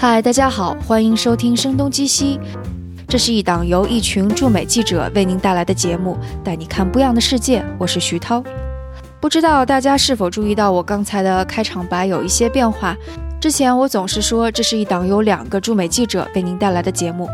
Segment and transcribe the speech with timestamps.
[0.00, 2.38] 嗨，大家好，欢迎收听《声东击西》，
[3.08, 7.64] 这是一档由一群驻美记者为您带来的节目，带你看不一样的世界。
[7.80, 8.40] 我是徐涛。
[9.20, 12.96] 不知道大家是否注意到我刚才的开场白有一些变化？
[13.40, 17.28] 之前我总是说这是一档由两个驻美记者为您带来的节目，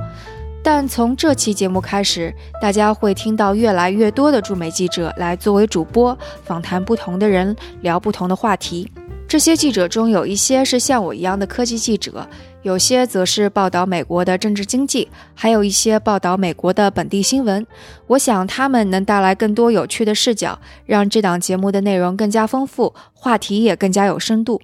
[0.62, 8.90] 但从这期节目开始，大家会听到越来越多的驻美记者来作为主播，访谈不同的人，聊不同的话题。
[9.28, 12.26] 这些记者中有一些是像我一样的科技记者，
[12.64, 17.66] 有些则是报道美国的政治经济，还有一些报道美国的本地新闻。
[18.06, 24.62] 我想他们能带来更多有趣的视角，让这档节目的内容更加丰富，话题也更加有深度。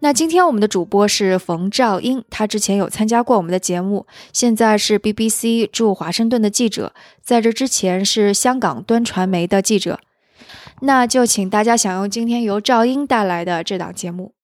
[0.00, 9.98] 那今天我们的主播是冯兆英，他之前有参加过我们的节目，现在是 BBC 驻华盛顿的记者，在这之前是香港端传媒的记者。
[10.82, 14.34] 那就请大家享用今天由赵英带来的这档节目。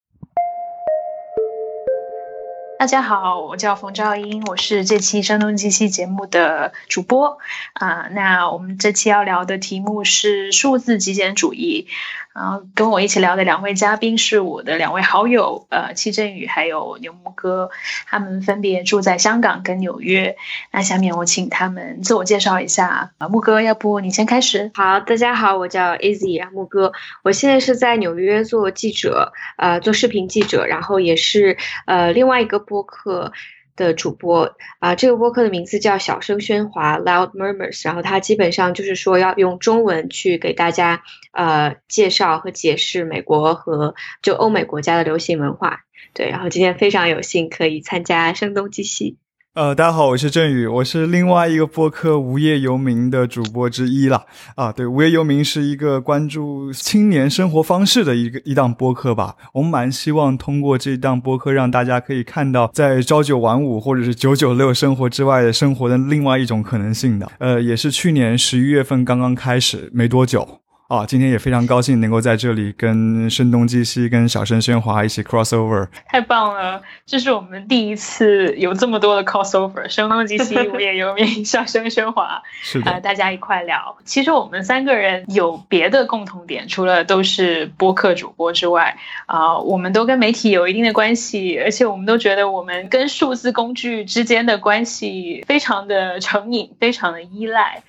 [2.80, 7.36] 大家好，我叫冯兆英，我是这期《声东击西》节目的主播
[7.74, 8.08] 啊。
[8.12, 11.88] 那我们这期要聊的题目是数字极简主义。
[12.32, 17.70] 然后跟我一起聊的两位嘉宾是我的两位好友，呃，戚振宇还有牛木哥，
[18.06, 20.36] 他们分别住在香港跟纽约。
[20.70, 23.10] 那下面我请他们自我介绍一下。
[23.18, 24.70] 啊，木哥，要不你先开始？
[24.74, 31.56] 好，大家好，我叫 Easy 啊，木哥，我现在是在纽约做记者，呃，做视频记者，然后也是
[31.86, 33.32] 呃另外一个播客。
[33.76, 45.80] 的主播啊，这个播客的名字叫小声喧哗 （Loud Murmurs），然后他基本上就是说要用中文去给大家呃介绍和解释美国和就欧美国家的流行文化。
[46.12, 49.16] 对，然后今天非常有幸可以参加声东击西。
[49.60, 54.24] 呃，大家好，我是振宇，我是另外一个播客《无业游民》的主播之一了。
[54.54, 59.36] 啊，对，《无业游民》是一个关注青年生活方式的一个一档播客吧。
[59.52, 67.30] 我们蛮希望通过这档播客，让大家可以看到在朝九晚五或者是九九六生活之外的生活的另外一种可能性的。
[67.38, 70.48] 呃，也是去年十一月份刚刚开始没多久。
[70.90, 76.82] 啊，今天也非常高兴能够在这里跟声东击西、跟小声喧哗一起 crossover，太棒了！
[77.06, 83.96] 这是我们第一次有这么多的 crossover，声东击西， 无业游民小声喧哗，是的，大家一块聊。
[84.04, 88.96] 其实我们三个人有别的共同点，除了都是播客主播之外，
[89.26, 97.80] 啊，我们都跟媒体有一定的关系，而且我们都觉得我们跟数字工具之间的关系非常的成瘾，非常的依赖。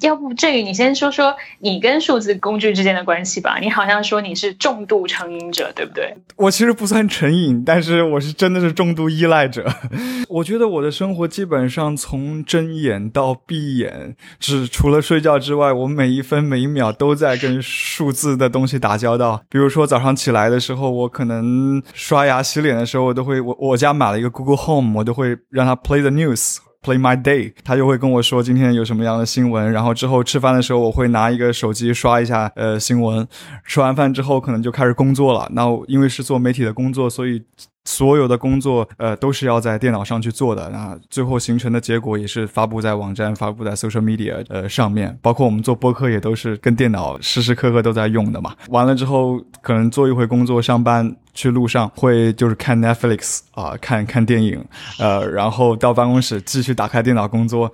[0.00, 3.58] 要不这个你先说说你跟数字工具之间的关系吧。
[3.60, 6.14] 你好像说你是重度成瘾者，对不对？
[6.36, 9.66] 我其实不算成瘾，但是我是真的是重度依赖者。
[10.28, 19.42] 我觉得我的生活基本上从睁眼到闭眼，只除了睡觉之外，我每一分每一秒都在跟数字的东西打交道。
[19.48, 26.58] 比如说早上起来的时候，我可能刷牙洗脸的时候，我都会我我家买了一个 Google Home，我都会让它 play the news。
[26.82, 33.26] Play my day，他就会跟我说今天有什么样的新闻，然后之后吃饭的时候我会拿一个手机刷一下呃新闻，
[33.64, 35.48] 吃完饭之后可能就开始工作了。
[35.52, 37.42] 那因为是做媒体的工作，所以。
[37.84, 40.70] 所有的工作，呃，都是要在电脑上去做的。
[40.70, 45.18] 那最后形成的结果也是发布在网站、发布在 social media 呃上面。
[45.20, 48.54] 包括我们做播客也都是跟电脑时时刻刻都在用的嘛。
[48.68, 54.64] 完了之后，可能做一回工作，上班去路上会就是看 Netflix 啊，看看电影，
[54.98, 57.72] 呃，然后到办公室继续打开电脑工作。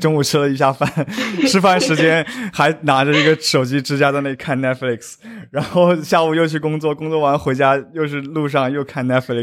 [0.00, 0.90] 中午吃了一下饭，
[1.46, 5.16] 吃饭时间还拿着一个手机支架在那里看 Netflix，
[5.50, 9.35] 然后下午又去工作，工作完回家又是路上又看 Netflix。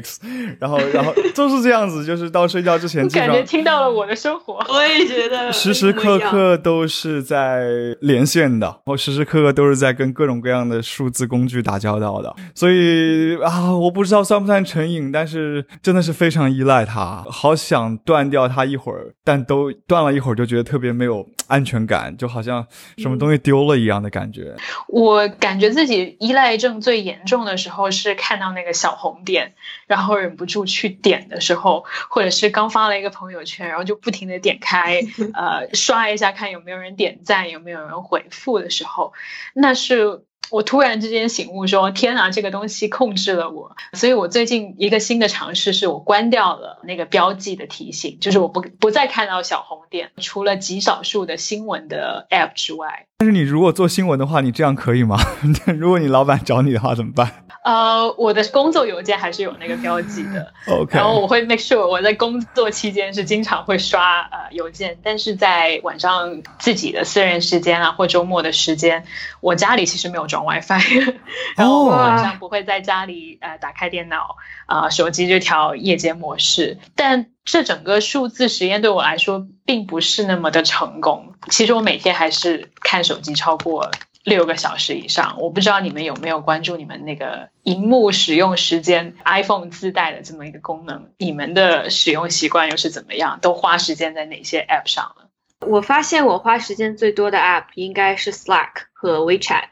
[0.59, 4.63] 然后，然后都是这样子，就是到睡觉之前，感觉听到了我的生活。
[4.69, 7.63] 我也觉得时时刻刻都是在
[8.01, 12.33] 连线的，然后时时刻刻都是在跟各种各样的数字工具打交道的。
[12.55, 22.65] 所以啊，我不知道算不算成瘾，但是真的是非常依赖它，好想断掉它一会儿，但都断了一会儿就觉得特别没有安全感，就好像
[22.97, 24.55] 什么东西丢了一样的感觉。
[24.87, 29.53] 我感觉自己依赖症最严重的时候是看到那个小红点。
[29.87, 35.01] 然后忍不住去点的时候，或者是刚发了一个朋友圈，然后就不停的点开，
[35.33, 39.13] 呃，刷一下看有没有人点赞，有没有人回复的时候，
[39.53, 40.23] 那是。
[40.51, 43.75] 我突然之间醒悟，说天啊，这个东西控制了我。
[43.93, 53.07] 所以我最近一个新的尝试是我关掉了那个标记的提醒，就是我不不再看到小红点，除了极少数的新闻的 app 之外。
[53.17, 55.17] 但是你如果做新闻的话，你这样可以吗？
[55.79, 57.45] 如果你老板找你的话怎么办？
[57.63, 60.53] 呃，我的工作邮件还是有那个标记的。
[60.67, 69.05] OK，然后我会 make sure 我在工作期间是经常会刷呃邮件，但是在晚上自己的私人时间啊或周末的时间，
[69.39, 70.27] 我家里其实没有。
[70.33, 71.13] 装 WiFi，
[71.55, 74.35] 然后晚上不会在家里呃打开电脑
[74.65, 76.79] 啊手机就调夜间模式。
[76.95, 81.35] 但这整个数字实验对我来说并不是那么的成功。
[81.49, 83.91] 其实我每天还是看手机超过。
[84.25, 93.39] 六个小时以上，我不知道你们有没有关注你们那个荧幕使用时间，iPhone 自带的这么一个功能，你们的使用习惯又是怎么样？
[93.41, 95.27] 都花时间在哪些 App 上了？
[95.67, 99.63] 我发现我花时间最多的 App 应该是 Slack 和 WeChat，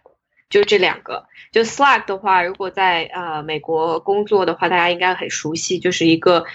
[0.51, 1.25] 就这两个。
[1.51, 6.45] 就 Slack 的话，如果在呃美国工作的话，大家应该很熟悉，就是一个，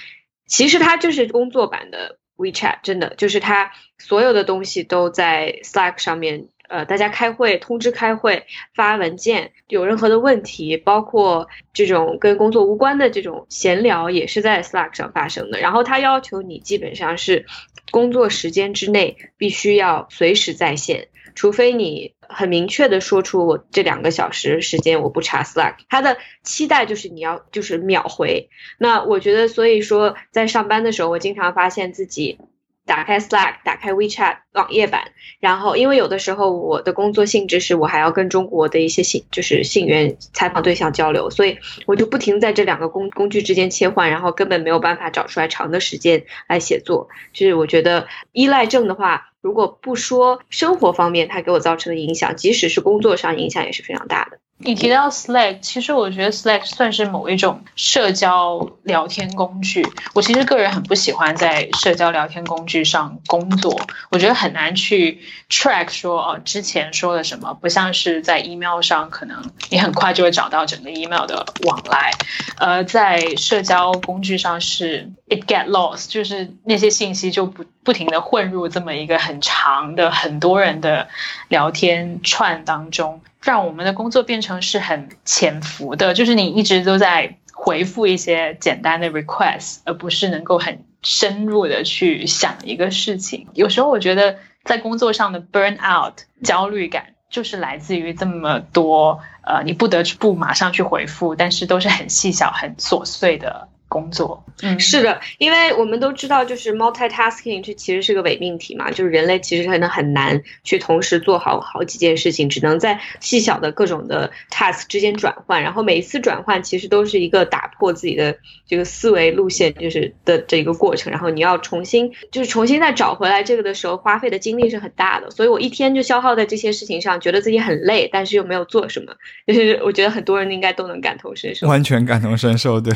[0.46, 6.46] 其实它就是工作版的 WeChat，真的就是它所有的东西都在 Slack 上面。
[6.68, 8.44] 呃，大家开会、通知开会、
[8.74, 15.60] 发文件，有任何的问题，包括这种跟工作无关的这种闲聊，也是在 Slack 上发生的。
[15.60, 17.46] 然后他要求你基本上是
[17.92, 25.74] 工作时间之内必须要随时在线，除非你很明确的说出我这两个小时时间我不查 Slack。
[25.88, 28.48] 他的期待就是你要就是秒回。
[28.78, 32.40] 那我觉得，所以说在上班的时候，我经常发现自己。
[32.88, 35.10] 打开 Slack，打开 WeChat 网页版，
[35.40, 47.08] 然后因为有的时候我的工作性质是我还要跟中国的一些信就是信源采访对象交流，所以我就不停在这两个工工具之间切换，然后根本没有办法找出来长的时间来写作。
[47.32, 54.38] 就是我觉得依赖症的话，如果不说生活方面它给我造成的影响，即使是工作上影响也是非常大的。
[54.58, 59.86] 你提到 Slack，其实我觉得 Slack 算是某一种社交聊天工具。
[60.14, 63.78] 我其实个人很不喜欢在社交聊天工具上工作，
[64.10, 65.20] 我觉得很难去
[65.50, 72.10] track 说哦之前说了什么，不像是在 email 上，可能你很快就会找到整个 email 的往来。
[72.58, 81.08] 呃，在社交工具上是 it get lost，就是那些信息就不不停的混入这么一个很长的很多人的
[81.48, 83.20] 聊天串当中。
[83.42, 93.46] 让我们的工作变成是很潜伏的，就是你一直都在回复一些简单的 request，而不是能够很深入的去想一个事情。
[93.54, 103.68] 有时候我觉得在工作上的 burn out 焦虑感，就是来自于这么多呃，你不得不马上去回复，但是都是很细小、很琐碎的。
[103.88, 118.36] 工作，嗯，是的，因为我们都知道，就是 multitasking 这其实是个伪命题嘛，就是人类其实可能很难去同时做好好几件事情，只能在细小的各种的 task 之间转换，然后每一次转换其实都是一个打破自己的
[118.66, 129.14] 这个思维路线，就是的这一个过程，然后你要重新就是重新再找回来这个的时候，花费的精力是很大的，所以我一天就消耗在这些事情上，觉得自己很累，但是又没有做什么，
[129.46, 132.92] 就是我觉得很多人应该都能感同身受，完全感同身受，对。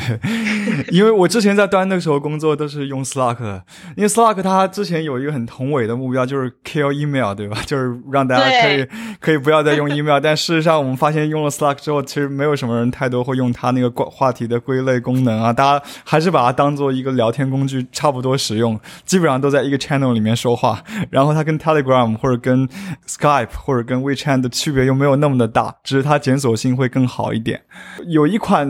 [0.89, 3.61] 因为我之前在端的时候工作都是用 Slack，
[3.95, 7.57] 因为 Slack 它之前有一个很宏伟的目标，就是 kill email，对吧？
[7.67, 8.87] 就是让大家可以
[9.19, 10.19] 可以不要再用 email。
[10.23, 15.53] 但事实上，我们发现用了 Slack 之后，其实没有什么人太多会用它那个话题的归类功能啊。
[15.53, 20.83] 大家还是把它当做一个聊天工具，差不多使用，基本上都在一个 channel 里面说话。
[21.09, 22.67] 然后它跟 Telegram 或者跟
[23.07, 27.61] Skype 或者跟 WeChat 的区别又没有那么的大，只是它检索性会更好一点。
[28.07, 28.67] 有一款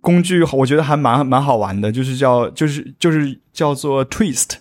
[0.00, 1.35] 工具，我觉得还蛮蛮。
[1.40, 4.56] 好玩的，就是叫，就是就是叫做 Twist，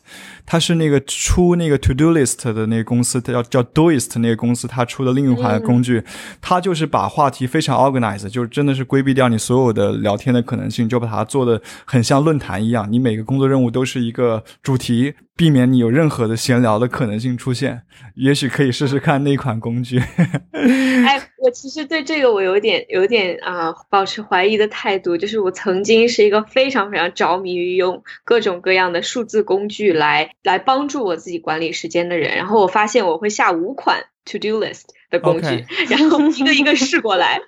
[0.46, 6.04] 它是那个出那个 To Do List 的那个公司，它叫叫 Doist 那个公司，它出的另一款工具，
[6.42, 15.14] 它就是把话题非常 organized，就是真的是规避掉你所有的聊天的可能性，就把它做的很像论坛一样，你每个工作任务都是一个主题。
[15.38, 17.82] 避免你有任何的闲聊的可能性出现，
[18.16, 20.00] 也许可以试试看那款工具。
[20.54, 25.18] 哎，我其实对这个我有点有点啊，保持怀疑的态度。
[25.18, 32.38] 就是我曾经是一个非常非常着迷于用各种各样的数字工具来来帮助我自己管理时间的人。
[32.38, 37.42] 然后我发现我会下五款 to do list 的工具，然后一个一个试过来。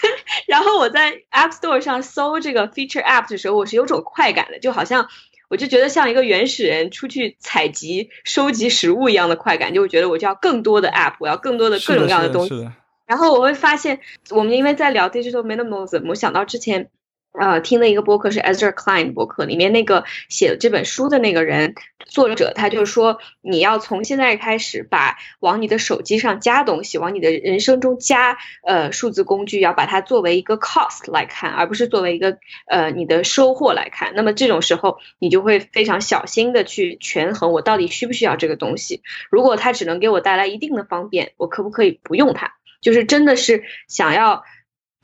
[0.48, 5.06] 然后我在 App Store 上搜这个 feature app 的时候，我是有种快感的，就好像。
[5.48, 12.68] 我就觉得像一个原始人出去采集、收集食物一样的快感，就会觉得我就要更多的 app，我要更多的各种各样的东西。
[13.06, 16.90] 然后我会发现，我们因为在聊 digital minimalism，我想到之前。
[17.38, 21.74] 呃，听的一个播客是 Ezra Klein 播客，里面那个写这本书的那个人，
[22.06, 32.38] 作者他就说，你要从现在开始把往你的手机上加东西，往你的人生中加呃数字工具，要把它作为一个 cost 来看，而不是作为一个
[32.68, 34.12] 呃你的收获来看。
[34.14, 39.02] 那么这种时候，你就会非常小心的去权衡，我到底需不需要这个东西？
[39.28, 42.52] 如果它只能给我带来一定的方便，我可不可以不用它？
[42.80, 44.44] 就是真的是想要。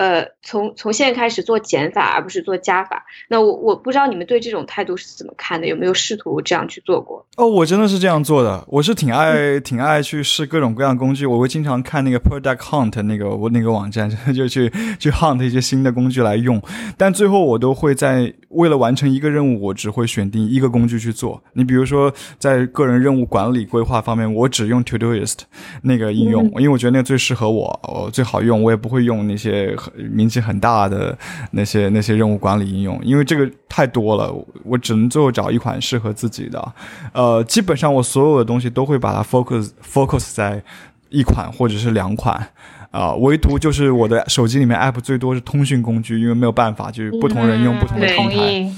[0.01, 3.05] 呃，从从现在开始做减法，而不是做加法。
[3.29, 5.67] 那我我不知道你们对这种态度是怎么看的？
[5.67, 7.23] 有没有试图这样去做过？
[7.37, 8.65] 哦，我真的是这样做的。
[8.69, 11.27] 我是挺爱挺爱去试各种各样工具。
[11.27, 16.59] 我会经常看那个 Product Hunt 那个我那个网站， 就去去 hunt 一些新的工具来用。
[16.97, 21.43] 但最后我都会在为了完成一个任务，我只会选定一个工具去做。
[21.53, 25.41] 你比如说，在个人任务管理规划方面，我只用 Todoist
[25.83, 28.63] 那个应用，因为我觉得那个最适合我，我最好用。
[28.63, 29.77] 我也不会用那些。
[29.97, 31.17] 名气很大的
[31.53, 34.33] 那些那些任务管理应用，因为这个太多了，
[34.65, 36.73] 我只能最后找一款适合自己的。
[37.13, 40.63] 呃，基本上我所有的东西都会把它 focus focus 在
[41.09, 42.49] 一款或者是两款
[42.91, 48.73] 啊，唯独就是我的手机里面 app 最多是通讯工具，因为没有办法，就是不同人用不同的平台。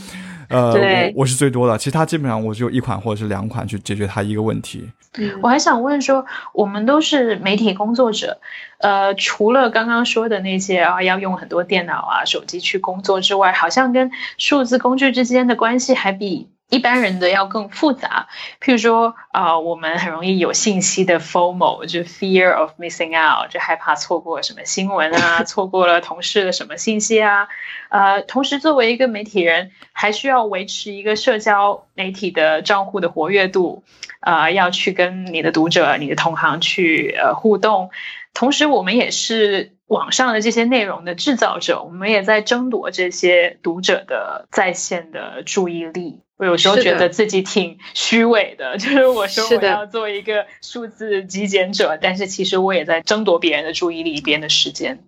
[0.52, 0.72] 呃，
[1.14, 4.88] 我我是最多的，其他基本上我只有一款或者是两款去解决它一个问题。
[5.42, 8.38] 我还想问说，我们都是媒体工作者，
[8.78, 16.48] 呃，除了刚刚说的那些啊，要用很多电脑啊、手机去工作之外，好像跟数字工具之间的关系还比。
[16.72, 27.48] 一般人的要更复杂，譬如说，啊，我们很容易有信息的 FOMO，就 fear of missing out，就害怕错过什么新闻啊， 错过了同事的什么信息啊，
[27.90, 33.84] 呃，同时作为一个媒体人，还需要维持一个社交媒体的账户的活跃度，
[34.20, 37.90] 啊，要去跟你的读者、你的同行去呃互动，
[38.32, 46.20] 同时我们也是网上的这些内容的制造者，我们也在争夺这些读者的在线的注意力。
[46.42, 55.04] 我有时候觉得自己挺虚伪的， 就是我说我要做一个数字极简者，但是其实我也在争夺别人的注意力、别人的时间。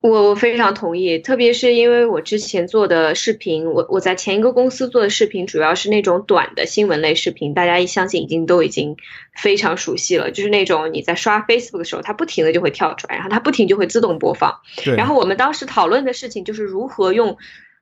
[0.00, 8.96] 我我非常同意，特别是因为我之前做的视频，我我在前一个公司做的视频主要是那种短的新闻类视频，大家一相信已经都已经
[9.36, 14.60] 非常熟悉了，就是那种你在刷 Facebook 的时候，它不停的就会跳出来，然后它不停就会自动播放。
[14.96, 17.36] 然后我们当时讨论的事情就是如何用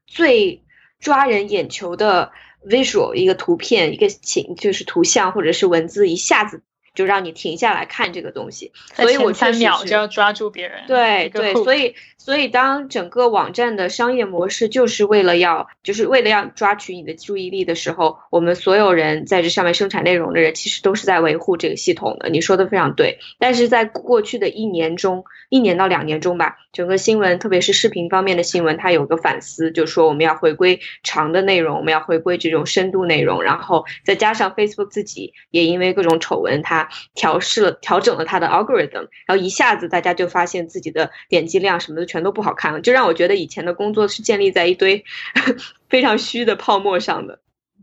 [0.09, 0.65] 最
[0.99, 2.33] 抓人眼球的。
[2.69, 6.63] Visual 一个图片，一个情就是图像或者是文字，一下子。
[6.97, 10.87] 就让你停下来看这个东西，所以我三秒就要抓住别人。
[10.87, 11.95] 对对，所以
[12.27, 22.29] 所以当整个网站的商业模式就是为了要就是为了要抓取你的注意力的时候，我们所有人在这上面生产内容的人其实都是在维护这个系统的。
[22.29, 45.05] 你说的非常对，但是在过去的一年中，一年到两年中吧，整个新闻特别是视频方面的新闻，它有个反思，就是说我们要回归长的内容，我们要回归这种深度内容，然后再加上 Facebook 自己也因为各种丑闻，它调试了，调整了它的 algorithm，然后一下子大家就发现自己的点击量什么的全全都不好看了，就让我觉得以前的工作是建立在一堆
[45.91, 47.41] 非常虚的泡沫上的。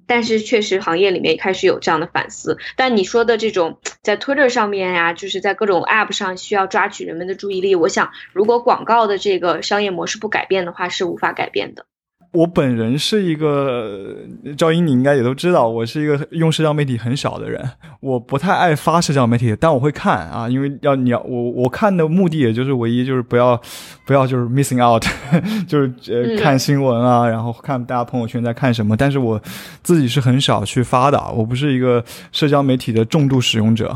[0.07, 2.57] 但是确实行业里面也开始有这样的反思。
[2.75, 11.85] 但你说的这种在 Twitter 上面呀，就是在各种 App 上需要抓取人们的注意力，我想如果广告的这个商业模式不改变的话，是无法改变的。
[12.33, 14.15] 我本人是一个
[14.57, 17.63] 赵英，你应该也都知道，我是一个用社交媒体很少的人。
[17.99, 23.59] 我不太爱发社交媒体，但我会看啊，因为要你要我我看的目的也就是唯一就是不要
[24.05, 25.05] 不要就是 missing out，
[25.67, 28.97] 就是呃看新闻啊，然后看大家朋友圈在看什么。
[28.97, 29.39] 但是我
[29.83, 33.93] 自己是很少去发的，我不是一个社交媒体的重度使用者。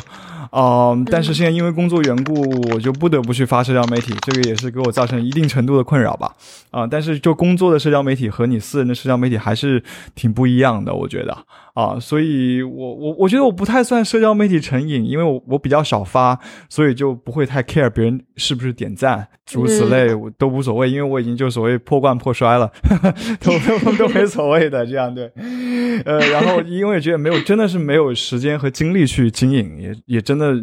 [0.50, 2.34] 啊，但是现在因为工作缘故，
[2.72, 6.34] 我就不得不去发社交媒体，这个也是给我造成一定程度的困扰吧。
[6.72, 9.84] 啊，但是就工作的社交媒体和你私人的社交媒体还是
[10.16, 11.38] 挺不一样的，我觉得。
[11.74, 20.08] 啊，所以我我我觉得我不太算社交媒体成瘾，因为我我比较少发，所以就不会太 care 别人是不是点赞，诸如此类
[20.40, 22.72] 都无所谓，因为我已经就所谓破罐破摔了，
[23.40, 25.32] 都都都没所谓的这样对。
[26.04, 30.56] 呃，然后因为觉得没有真的是没有时间和精力去经营，也也真的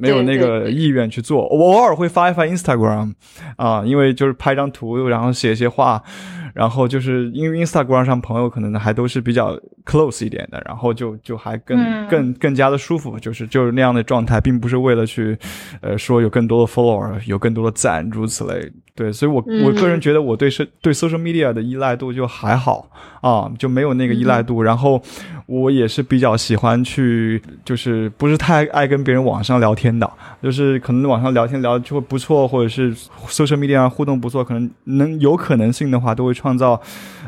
[0.00, 1.48] 没有那个意愿去做。
[1.48, 3.14] 我偶尔会发一发 Instagram，
[3.56, 6.00] 啊，因为就是拍张图，然后写一些话。
[6.54, 15.36] 然后就是因为 Instagram 上朋友可能还都是比较 close 一点的，然后就就还更更更加的舒服，就是就是那样的状态，并不是为了去，
[15.80, 18.70] 呃，说有更多的 follower，有更多的赞，如此类。
[18.94, 22.90] 对，所以我我个人觉得我对社对 social media 的依赖度就还好
[23.22, 24.62] 啊，就没有那个依赖度。
[24.62, 25.00] 然后
[25.50, 30.08] 我也是比较喜欢去，就是不是太爱跟别人网上聊天的，
[30.40, 32.94] 就是可能网上聊天聊就会不错，或者是
[33.26, 36.80] social media 上互动不错，可能能有可能性的话，都会创造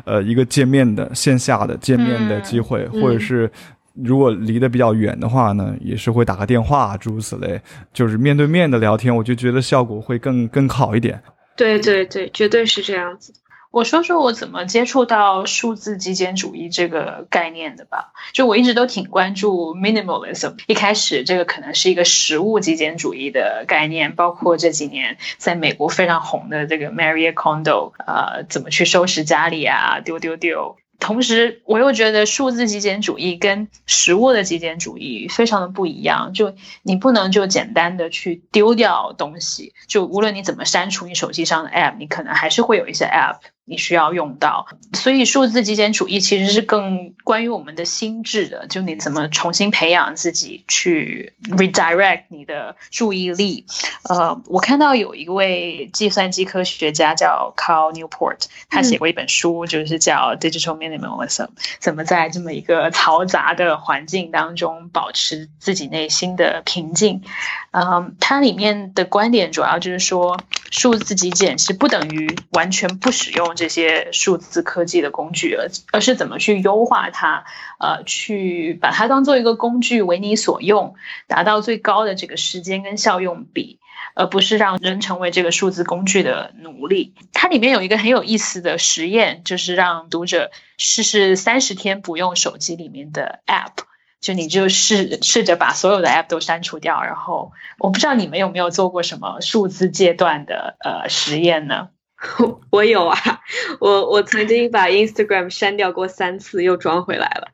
[0.05, 3.51] 呃一个见面的线下的见面的机会，或者是
[3.95, 7.61] 如果离得比较远的话呢，也是会打个电话，诸如此类，
[7.93, 11.21] 就是面对面的聊天，我就觉得效果会更更好一点。
[11.57, 13.33] 对对对，绝对是这样子。
[13.73, 18.13] 我说说我怎么接触到数字极简主义这个概念的吧。
[18.35, 30.77] 就我一直都挺关注 minimalism，一开始这个可能是一个实物极简主义的概念，包括这几年在美国非常红的这个 Marie Kondo，呃，怎么去收拾家里啊，丢丢丢。
[31.01, 36.33] 同时，我又觉得数字极简主义跟实物的极简主义非常的不一样。
[36.33, 43.39] 就你不能就简单的去丢掉东西，就无论你怎么删除你手机上的 app，你可能还是会有一些 app。
[43.65, 53.65] 你需要用到，所以数字极简主义其实是更关于我们的心智的，就你怎么重新培养自己去 redirect 你的注意力。
[54.03, 67.23] 呃，我看到有一位计算机科学家叫 Carl Newport，他写过一本书，就是叫 Digital Minimalism，怎么在这么一个嘈杂的环境当中保持自己内心的平静。
[67.71, 70.41] 嗯，它里面的观点主要就是说，
[70.73, 73.52] 数字极简是不等于完全不使用。
[73.55, 77.45] 这些数字科技的工具，而而是怎么去优化它，
[77.79, 80.95] 呃，去把它当做一个工具为你所用，
[81.27, 83.79] 达到最高的这个时间跟效用比，
[84.15, 87.15] 而不是让人成为这个数字工具的奴隶。
[87.33, 93.85] 它里面有一个很有意思的实验，就是让读者试试三十天不用手机里面的 App，
[94.21, 101.89] 就你就试试着把所有的 App 都删除掉，然后我不知道你们有没有做过什么数字阶段的呃实验呢？
[102.71, 103.19] 我有啊，
[103.81, 107.49] 我我曾经把 Instagram 删掉过三次，又装回来了。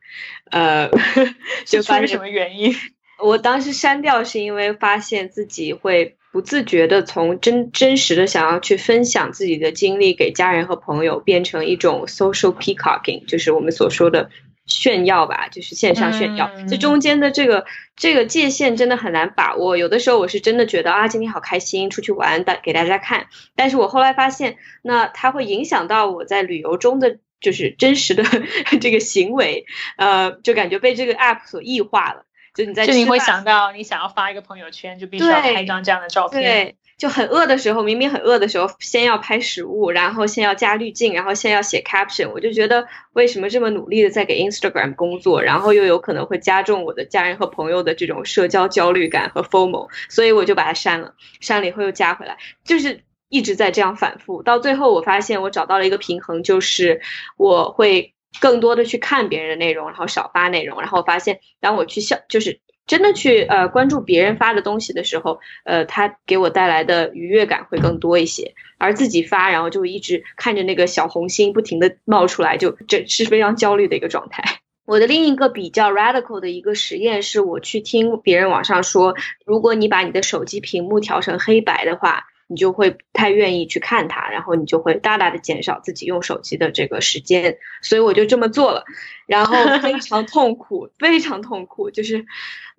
[0.51, 0.89] 呃，
[1.65, 2.73] 就发现什么原因？
[3.21, 14.29] 我当时删掉是因为发现自己会不自觉的从真真实的想要去分享自己的经历给家人和朋友，变成一种 social peacocking，就是我们所说的。
[14.69, 19.75] 炫耀吧，就是线上炫耀，这中间的这个这个界限真的很难把握。
[19.75, 23.27] 有的时候我是真的觉得啊，今天好开心，出去玩，带给大家看。
[23.55, 28.23] 但是我后来发现，那它会影响到我在旅游中的就是真实的
[28.79, 29.65] 这个行为，
[29.97, 32.25] 呃，就感觉被这个 app 所异化了。
[32.53, 36.41] 就你在就你会想到，你想要发一个朋友圈，就必须要拍一张这样的照片。
[36.41, 36.75] 对。
[36.99, 42.29] 就很饿的时候，明明很饿的时候，先要拍食物，然后先要加滤镜，然后先要写 caption。
[42.29, 51.15] 我就觉得为什么这么努力的在给 Instagram 工作，然后又有可能会加重我的家人和朋友的这种社交焦虑感和 FOMO，所以我就把它删了。
[51.39, 54.43] 删了以后又加回来，就是一直在这样反复。
[54.43, 57.01] 到最后，我发现我找到了一个平衡，就是
[57.37, 60.81] 我会更多的去看别人的内容，然后少发内容。
[60.81, 62.59] 然后发现，当我去笑，就是。
[62.89, 68.55] 真的去呃关注别人发的东西的时候，呃，他给我带来的愉悦感会更多一些。
[68.79, 74.43] 而自己发，然后就一直看着那个小红心不停的冒出来，就这是非常焦虑的一个状态。
[74.87, 79.13] 我的另一个比较 radical 的一个实验是，我去听别人网上说，
[79.45, 82.25] 如果你把你的手机屏幕调成黑白的话。
[82.51, 88.85] 你就会不太愿意去看它，然后你就会大大的减少自己用手机的这个时间，所以我就这么做了，
[89.27, 92.25] 然后 非常痛苦，非常痛苦，就是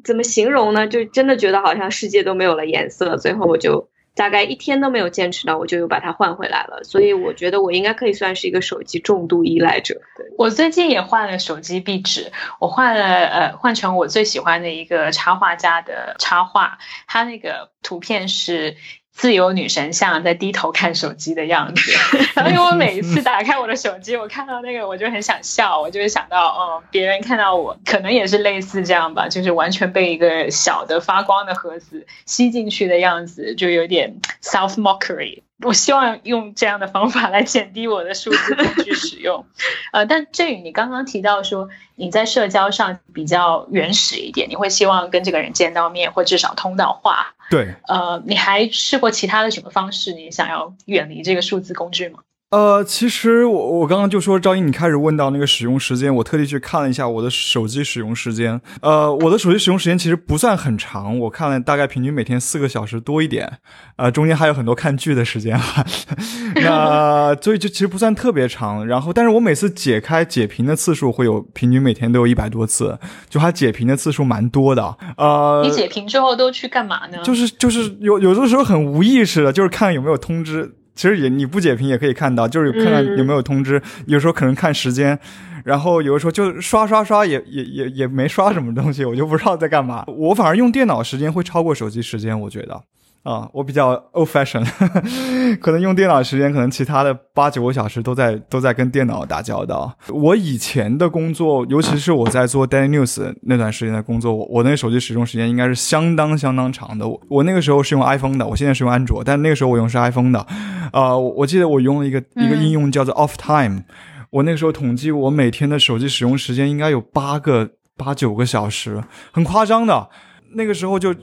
[0.02, 0.88] 怎么形容呢？
[0.88, 6.82] 就真的觉得好像世界都没有了颜色，最后我就大概一天都没有坚持到，我就又把它换回来了。
[6.82, 10.02] 所以我觉得我应该可以算是一个手机重度依赖者。
[10.36, 18.74] 我最近也换了手机壁纸，我换了呃换成我最喜欢的一个插画家的插画，他那个图片是。
[19.20, 21.92] 自由女神像在低头看手机的样子，
[22.34, 35.42] 然 后因为我每一次打开我的手机，我看到那个我就很想笑，我就会想到，哦，别人看到我可能也是类似这样吧，就是完全被一个小的发光的盒子吸进去的样子，就有点 self mockery。
[35.62, 39.44] 我希望用这样的方法来减低我的数字工具使用，
[39.92, 47.34] 呃，但振宇，你刚刚提到说你在社交上比较原始一点，你会希望跟这个人见到面，或至少通到话。
[47.50, 50.14] 对，呃，你还试过其他的什么方式？
[50.14, 52.20] 你想要远离这个数字工具吗？
[52.50, 58.60] 呃，其实我我刚刚就说，赵英，你开始问到那个使用时间，我特地去看了一下我的手机使用时间。
[58.82, 63.58] 呃，我的手机使用时间其实不算很长，我看了大概平均每天四个小时多一点。
[63.94, 65.86] 呃，中间还有很多看剧的时间哈。
[66.60, 68.84] 那所以就其实不算特别长。
[68.84, 74.96] 然后，但是我每次解开解屏的次数会有平均每天都有一百多次，就它解屏的次数蛮多的。
[75.16, 77.18] 呃，你解屏之后都去干嘛呢？
[77.22, 80.74] 就是就是有有的时候很无意识的，就是看有没有通知。
[81.00, 83.80] 其实也你不解屏也可以看到，就是看看有没有通知。
[84.04, 85.18] 有时候可能看时间，
[85.64, 90.04] 然后有的时候就刷刷刷，也也也也没刷什么东西，我就不知道在干嘛。
[90.06, 92.82] 我反而用电脑时间会超过手机时间，我觉得。
[93.22, 94.66] 啊，我比较 old fashion，
[95.60, 99.94] 可能用电脑时间，可能其他的八九个小时都在都在跟电脑打交道。
[100.08, 107.06] 我以前的工作，尤其是我在做 Daily News 那段时间的工作，我我那个手机使用时间应该是相当相当长的。
[107.06, 110.46] 我我那个时候是用 iPhone 的，我现在是用安卓，但那个时候我用是 iPhone 的。
[110.94, 113.82] 呃，我记得我用了一个一个应用叫做 Off Time，
[114.30, 120.08] 我那个时候统计我每天的手机使用时间应该有八个八九个小时，很夸张的。
[120.54, 121.14] 那个时候就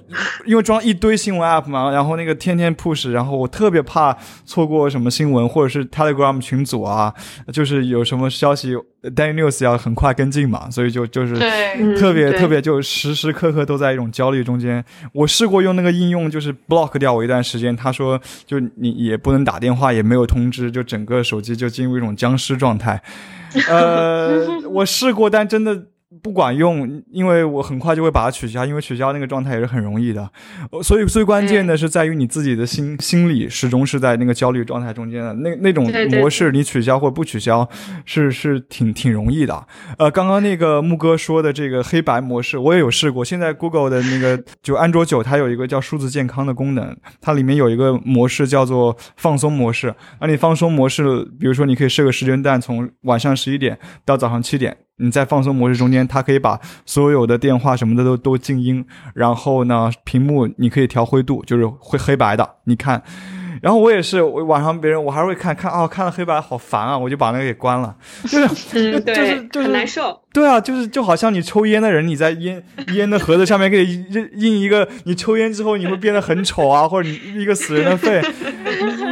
[0.45, 7.13] 因为装一堆新闻 app 嘛，然后那个天天 push，然后我特别怕错过什么新闻，或者是 Telegram 群组啊，
[7.51, 11.35] 就是有什么消息 Daily News 要很快跟进嘛，所以就就是
[11.99, 14.83] 特别特别就时时刻刻都在一种焦虑中间。
[15.13, 23.01] 我试过用那个应用，就是 block 掉我一段时间，他说就你也不能打电话，也没有通知，就整个手机就进入一种僵尸状态。
[23.67, 25.87] 呃， 我试过，但真的。
[26.23, 30.31] 不管用，因为我很快就会把它取消，因为取消那个状态也是很容易的。
[30.81, 35.33] 所以最关键的是在于你自己的心心理始终是在那个焦虑状态中间的。
[35.33, 37.67] 那那种模式你取消或不取消
[38.05, 39.67] 是是挺挺容易的。
[39.97, 43.25] 呃，刚刚那个木哥说的这个黑白模式我也有试过。
[43.25, 49.93] 现在 Google 的那个就安卓九它有一个叫数字健康的功能，它里面有一个模式叫做放松模式。
[50.19, 54.77] 而你放松模式，比如说你可以设个时间段，从晚上十一点到早上七点。
[54.97, 62.55] 你在放松模式中间，它可以把所有的电话什么的都都静音，然后呢，屏幕你可以调灰度，就是会黑白的。
[62.63, 63.03] 你看，
[63.62, 68.47] 然后我也是，我晚上别人我还会看看啊，看了黑白好烦啊，我就把那个给关了，就是
[69.01, 70.19] 就是就是很难受。
[70.33, 72.63] 对啊，就是就好像你抽烟的人，你在烟
[72.95, 78.19] 烟的盒子上面给印印一个，你抽烟之后你会变得很丑啊，或者你一个死人的肺，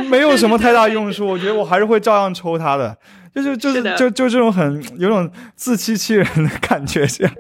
[0.10, 1.28] 没有什么太大用处。
[1.28, 2.98] 我觉得我还是会照样抽它的。
[3.36, 7.34] 就是就是就就这种很有种自欺欺人的感觉， 这样。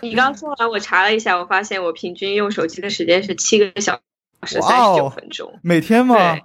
[0.00, 4.00] 你刚说完，我查了一下，我发现我平均用手机的时间是七个小
[4.44, 6.38] 时三十九分钟，每天吗？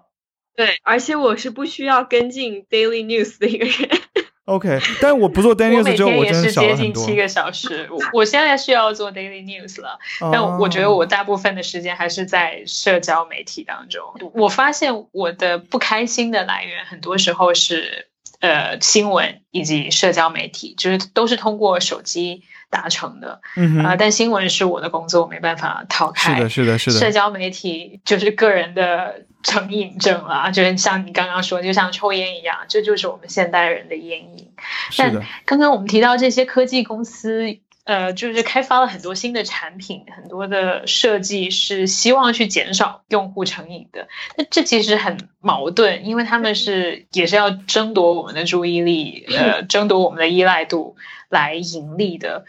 [0.55, 4.01] 对，而且我是不需要跟进 Daily News 的一个人。
[4.45, 7.88] OK，但我不做 Daily News 之后，我也是接近七个小时。
[7.93, 9.99] 我我现在需要做 Daily News 了，
[10.31, 14.03] 但我觉得我大部分的时间还是在社交媒体当中。
[14.33, 18.07] 我发现我的不开心的来源，很多时候是。
[18.47, 23.41] 呃，新闻以及社交媒体，就是都是通过手机达成的。
[23.55, 26.36] 嗯啊，但新闻是我的工作，我没办法逃开。
[26.36, 26.99] 是的，是的，是的。
[26.99, 34.51] 社交媒体就是个人的成瘾症啊，就是像你刚刚说，就像抽烟一样，这就是我们现代人的烟瘾。
[34.97, 35.13] 但
[35.45, 37.57] 刚刚我们提到这些科技公司。
[37.88, 44.10] 呃，就是开发了很多新的产品，很多的设计是希望去减少用户成瘾的。
[44.38, 50.97] 那这其实很矛盾，因为他们是也是要争夺我们的注意力，呃，争夺我们的依赖度
[51.30, 52.43] 来盈利的。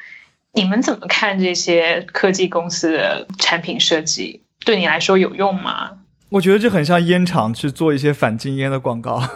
[0.53, 4.43] 你们怎么看这些科技公司的产品设计？
[4.65, 5.93] 对你来说有用吗？
[6.31, 9.23] 我觉得这很像烟厂去做一些反禁烟的广告。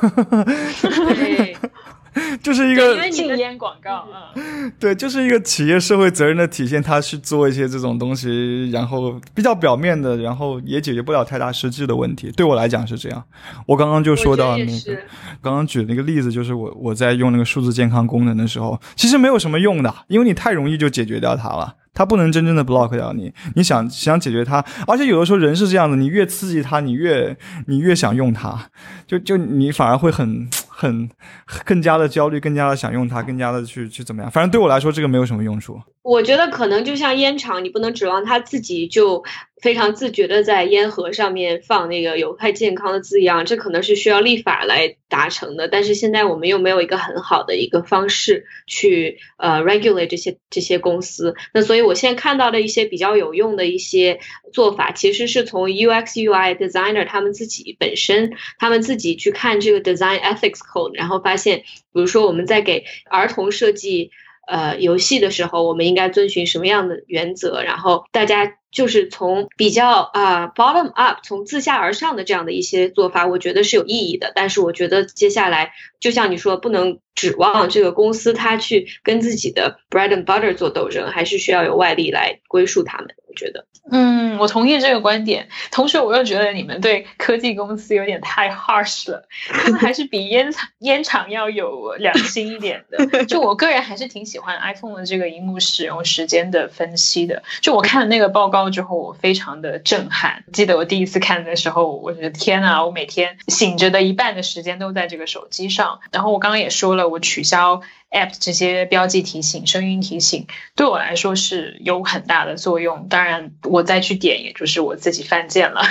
[2.42, 4.34] 就是一个禁烟广告啊，
[4.78, 6.82] 对，就是一个企业社会责任的体现。
[6.82, 12.30] 他去做一些这种东西，然后比较表面的，然后也解决不了太大实质的问题。
[12.32, 13.24] 对我来讲是这样。
[13.66, 14.98] 我刚刚就说到那个，
[15.40, 21.76] 刚刚举的那个例子，就是我我在用那个数字健康功能的时候，其实没有什么用的，因为你太容易就解决掉它了。
[21.94, 28.58] 它不能真正的 block 掉你，你想想解决它，而且有的时候人是这样的，你越刺激它，你越你越想用它，
[29.06, 30.48] 就就你反而会很
[30.82, 31.08] 很
[31.64, 34.30] 更加的焦虑，更加的想用它，更加的去去怎么样？
[34.30, 35.80] 反正对我来说，这个没有什么用处。
[36.02, 39.22] 我觉得可能就像烟厂，你不能指望它自己就。
[39.62, 45.68] 非常自觉的在烟盒上面放那个有害健康的字样，这可能是需要立法来达成的。
[45.68, 51.36] 但是现在我们又没有一个很好的一个方式去呃 regulate 这些这些公司。
[51.54, 54.18] 那所以我现在看到的一些比较有用的一些
[54.52, 64.10] 做法，其实是从 UX UI designer 他们自己本身，他们自己去看这个 design ethics code，然后发现，比如说我们在给儿童设计
[64.48, 68.56] 呃游戏的时候，我们应该遵循什么样的原则，然后大家。
[68.72, 74.32] 就是从比较啊 bottom up，从自下而上的这样的一些做法，我觉得是有意义的。
[74.34, 83.08] 但是我觉得接下来，就像你说，不能指望这个公司它去跟自己的 bread and butter 做斗争，还是需要有外力来归属他们。
[83.28, 85.48] 我觉得，嗯，我同意这个观点。
[85.70, 93.24] 同时，我又觉得你们对科技公司有点太 harsh 了，他们还是比烟厂烟厂要有良心一点的。
[93.24, 97.42] 就我个人还是挺喜欢 iPhone 的这个荧幕使用时间的分析的。
[97.62, 98.61] 就我看的那个报告。
[98.70, 100.44] 之后，我非常的震撼。
[100.52, 106.00] 记得我第一次看的时候，我觉得天呐，我每天醒着的一半的时间都在这个手机上。
[106.10, 110.46] 然后我刚刚也说了，我取消 app 这些标记提醒、声音提醒，
[110.76, 113.08] 对我来说是有很大的作用。
[113.08, 115.82] 当然，我再去点，也就是我自己犯贱了。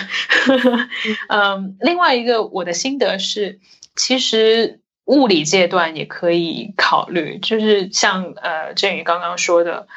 [1.29, 3.59] 嗯，另外一个我的心得是，
[3.95, 4.79] 其实。
[5.05, 9.87] 物理阶段也可以考虑，就是像呃振宇刚刚说的。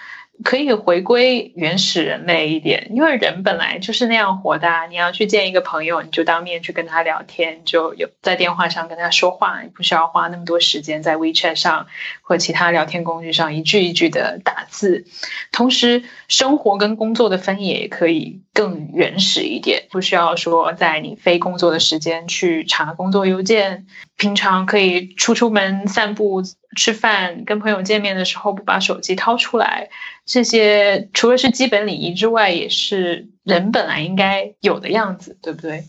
[0.44, 4.68] 可以回归原始人类一点，因为人本来就是那样活的。
[4.90, 11.86] 你要去见一个朋友，你就当面去跟他聊天，就有在电话上跟他说话，你不需要花那么多时间在 WeChat 上
[12.20, 15.06] 或其他聊天工具上一句一句的打字。
[15.52, 23.86] 同时，生活跟工作的分野也可以更原始一点，不需要说在你非工作的时间去查工作邮件。
[24.16, 26.42] 平常可以出出门散步。
[26.76, 29.90] 吃饭、跟朋友见面的时候不把手机掏出来，
[30.26, 35.84] 这些除了是基本礼仪之外，也是人本来应该有的样子，对不对？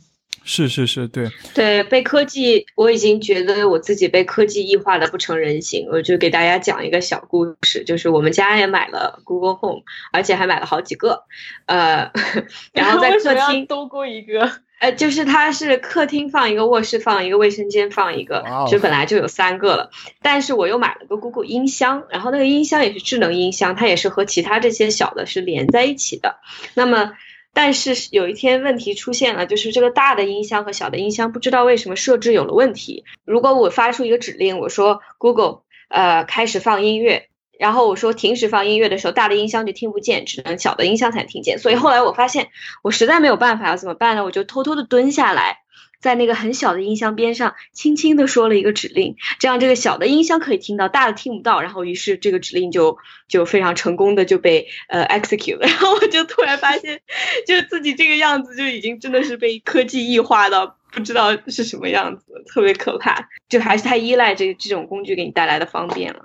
[0.45, 5.87] 是是是，对对，被科技，我已经觉得我自己被科技异化的不成人形。
[5.91, 9.81] 我就给大家讲一个小故事，就是我们家也买了 Google Home，
[10.13, 11.23] 而且还买了好几个，
[11.65, 12.11] 呃，
[12.73, 14.49] 然后在客厅多过一个。
[14.77, 19.89] 呃，就是它是客厅放一个，卧室放一个，卫生间放一个，就本来就有三个了。
[20.21, 26.41] 但是我又买了个 Google 音箱，然后那个音箱也是智能音箱，它也是和其他这些小的是连在一起的。
[26.73, 27.13] 那么，
[27.55, 33.05] 但是有一天问题出现了，就是这个大的音箱和小的音箱不知道为什么设置有了问题。
[33.23, 37.29] 如果我发出一个指令，我说 Google，呃，开始放音乐。
[37.57, 41.57] 然后我说停止放音乐的时候，大的音箱就听不见，只能小的音箱才听见。
[41.57, 42.49] 所以后来我发现，
[42.83, 44.25] 我实在没有办法，要怎么办呢？
[44.25, 45.59] 我就偷偷的蹲下来，
[46.05, 51.61] 在那个很小的音箱边上，轻轻的说了一个指令，这样这个小的音箱可以听到，大的听不到。
[51.61, 55.57] 然后于是这个指令就就非常成功的就被呃 execute。
[55.65, 57.01] 然后我就突然发现，
[57.47, 60.77] 就自己这个样子就已经真的是被科技异化到。
[60.95, 66.21] 不知道是什么样子，特别可怕，就还是太依赖这这种工具给你带来的方便了。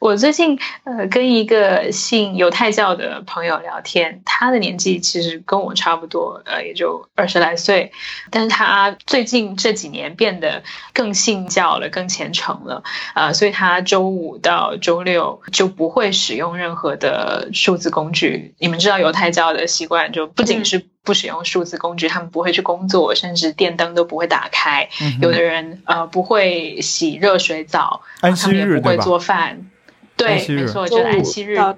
[0.00, 7.92] 我最近呃跟一个信犹太教的朋友聊天，他的年纪其实跟我差不多，呃也就二十来岁，
[8.30, 12.82] 但是他最近这几年变得更信教了，更虔诚了，
[13.14, 18.54] 呃，所以他周五到周六就不会使用任何的数字工具。
[18.58, 20.84] 你们知道犹太教的习惯，就不仅是。
[21.04, 24.88] 不使用数字工具，他们不会去工作，甚至电灯都不会打开。
[25.22, 29.70] 有的人呃不会洗热水澡，他们也不会做饭。
[30.16, 31.72] 对，没错，就是安息日的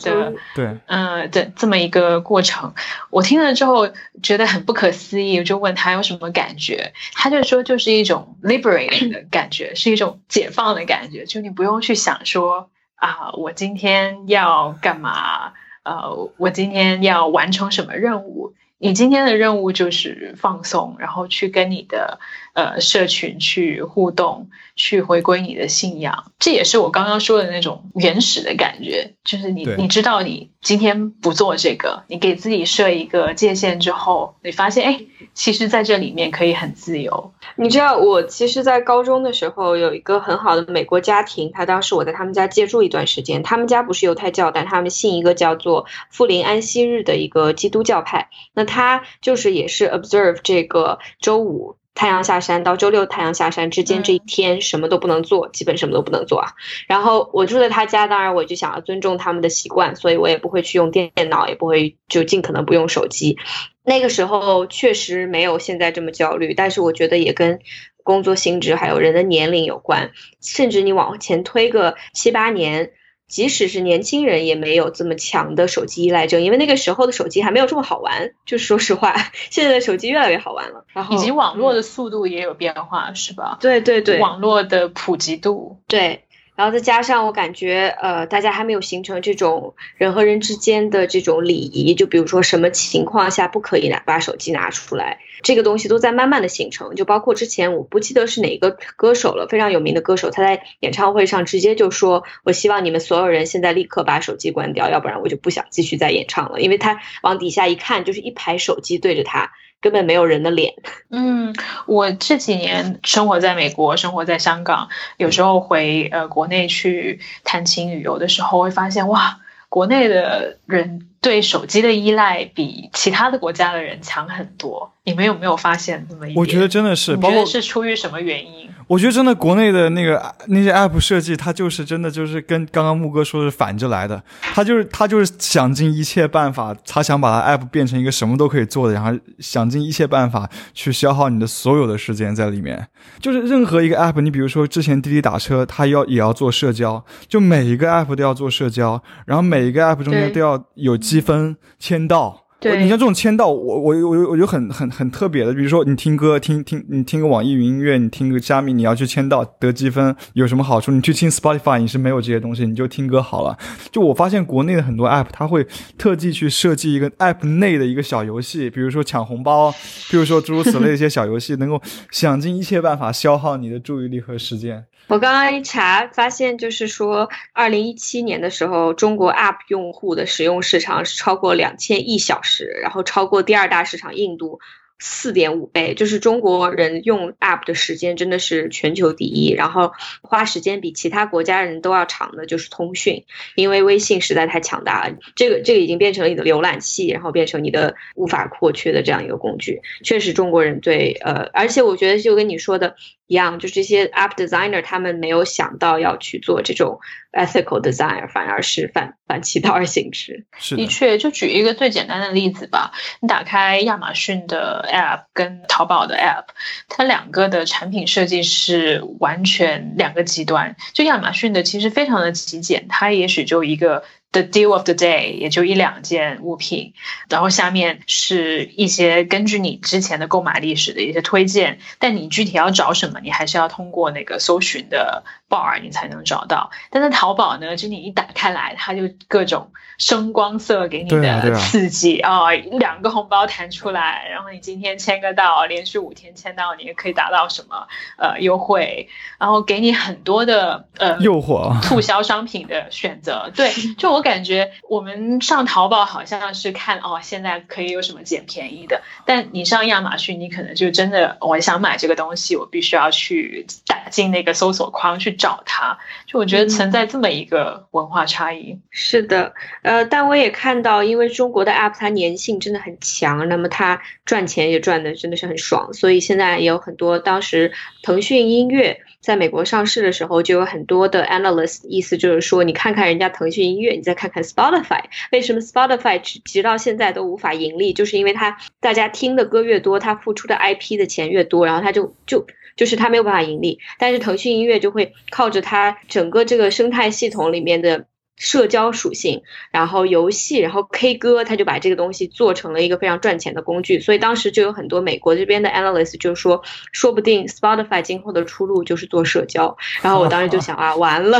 [0.55, 2.73] 对，嗯的这么一个过程。
[3.11, 3.87] 我听了之后
[4.23, 15.53] 觉得很不可思议，我就问他有什么感觉，他就说就是一种 liberating 的感觉，是一种解放的感觉，就你不用去想说啊，我今天要干嘛？
[15.83, 18.55] 呃，我今天要完成什么任务？
[18.83, 22.19] 你今天的任务就是放松，然后去跟你的
[22.61, 26.33] 呃社群去互动，去回归你的信仰。
[26.38, 35.01] 这也是我刚刚说的那种原始的感觉，就是你你知道你今天不做这个，你给自己设一个界限之后，你发现哎，
[35.35, 37.33] 其实在这里面可以很自由。
[37.57, 48.29] 你知道我其实，在高中的时候有一个很好的美国家庭，他当时我在他们家借住一段时间，他们家不是犹太教，但他们信一个叫做富林安息日的一个基督教派。
[48.55, 56.55] 那他就是也是 observe 这个周五太阳下山到周六太阳下山之间这一天什么都不能做，基本什么都不能做啊。
[56.87, 63.37] 然后我住在他家，当然我就想要尊重他们的习惯，所以我也不会去用电脑，也不会就尽可能不用手机。
[63.85, 67.59] 那个时候确实没有现在这么焦虑，但是我觉得也跟
[68.03, 72.93] 工作性质还有人的年龄有关，甚至你往前推个七八年。
[73.31, 78.33] 即使是年轻人也没有这么强的手机依赖症，因为那个时候的手机还没有这么好玩。
[78.45, 79.14] 就说实话，
[79.49, 83.57] 现在的手机越来越好玩了，然后以及网络的速度也有变化，是吧？
[83.61, 86.25] 对对对，网络的普及度，对。
[86.61, 96.96] 然后再加上我感觉，呃，大家还没有形成这种人和人之间的这种礼仪，就比如说什么情况下不可以拿把手机拿出来，这个东西都在慢慢的形成。
[96.96, 109.53] 就包括之前我不记得是哪个歌手了，非常有名的歌手，他在演唱会上直接就说：“我希望你们所有人现在立刻把手机关掉，要不然我就不想继续再演唱了。”因为他往底下一看，就是一排手机对着他。
[109.81, 110.75] 根本没有人的脸。
[111.11, 111.55] 嗯，
[111.87, 124.91] 我这几年生活在美国，生活在香港，有时候回呃国内去探亲旅游的时候，会发现哇，国内的人对手机的依赖比其他的国家的人强很多。
[125.05, 126.37] 你们有没有发现这么一点？
[126.37, 128.69] 我觉得真的是，包括是出于什么原因？
[128.87, 134.23] 我觉得真的国内的那个那些 app 设计，它就是真的就是跟刚刚木哥说的是反着来的。
[134.55, 142.87] 他就是他就是想尽一切办法，他想把它 app 变成一个什么都可以做的，然后想尽一切办法去消耗你的所有的时间在里面。
[143.19, 152.44] 就是任何一个 app，你比如说之前滴滴打车，它要也要做社交，就每一个 app 都要做社交，然后每一个 app 中间都要有积分签到。
[152.61, 160.92] 对，你像这种签到，我我我我就很很很特别的，比如说你听歌，听听你听个网易云音乐，你听个虾米，你要去签到得积分，有什么好处？
[160.92, 163.57] 你去听 Spotify，你是没有这些东西，你就听歌好了。
[163.90, 169.73] 就我发现国内的很多 app，它会特地去设计一个 app 内的一个小游戏，比如说抢红包，
[170.11, 174.85] 比如说诸如此类的一些小游戏， 能够想尽一切办法消耗你的注意力和时间。
[175.11, 184.61] 我刚刚一查，发现就是说，二零一七年的时候，中国 App 用户的使用时长是超过两千亿小时，然后超过第二大市场印度。
[185.03, 199.81] 四点五倍，就是中国人用 App 的时间真的是全球第一，然后花时间比其他国家人都要长的就是通讯，因为微信实在太强大了，这个这个已经变成了你的浏览器，然后变成你的无法或缺的这样一个工具。
[200.05, 202.94] 确实，中国人对呃，而且我觉得就跟你说的
[203.31, 206.99] 一样，就这些 App designer 他们没有想到要去做这种
[207.33, 210.45] ethical design，反而是反反其道而行之。
[210.59, 212.90] 是的确，就举一个最简单的例子吧，
[213.21, 214.81] 你打开亚马逊的。
[214.90, 216.47] app 跟淘宝的 app，
[216.88, 220.75] 它两个的产品设计是完全两个极端。
[220.93, 224.03] 就亚马逊的其实非常的极简，它也许就一个。
[224.33, 226.95] The deal of the day 也就一两件物品，
[227.29, 236.71] 然后下面是一些根据你之前的购买历史的一些推荐，但你具体要找什么，你还是要通过那个搜寻的 bar 你才能找到。
[236.90, 249.09] 但在淘宝呢，就你一打开来，它就各种声光色给你的刺激啊，两个红包弹出来，然后你今天签个到，连续五天签到，你也可以达到什么呃优惠，
[249.40, 253.51] 然后给你很多的呃诱惑促销商品的选择。
[253.57, 254.20] 对，就我。
[254.21, 265.99] 我感觉我们上淘宝好像是看哦，现在可以有什么捡便宜的，但你上亚马逊，你可能就真的我想买这个东西，我必须要去打进那个搜索框去找它。
[266.27, 268.79] 就我觉得存在这么一个文化差异。
[268.91, 279.01] 是的，呃，但我也看到，因为中国的 App 它粘性真的很强，那么它赚钱也赚的真的是很爽，所以现在也有很多当时腾讯音乐。
[279.21, 287.93] 在美国上市的时候，就有很多的 analyst，意思就是说，你看看人家腾讯音乐，你再看看 Spotify，为什么 Spotify 直到现在都无法盈利？
[287.93, 293.79] 就是因为它大家听的歌越多，它付出的 IP 的钱越多，然后它就就就是它没有办法盈利。
[293.99, 298.07] 但是腾讯音乐就会靠着它整个这个生态系统里面的。
[298.40, 304.00] 社交属性，然后游戏，然后 K 歌，他就把这个东西做成了一个非常赚钱的工具。
[304.00, 309.76] 所以当时就有很多美国这边的 analyst 就说，说不定 Spotify 今后的出路就是做社交。
[310.00, 311.38] 然后我当时就想啊，完了，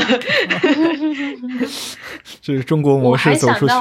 [2.39, 3.73] 这是中国模式走出去。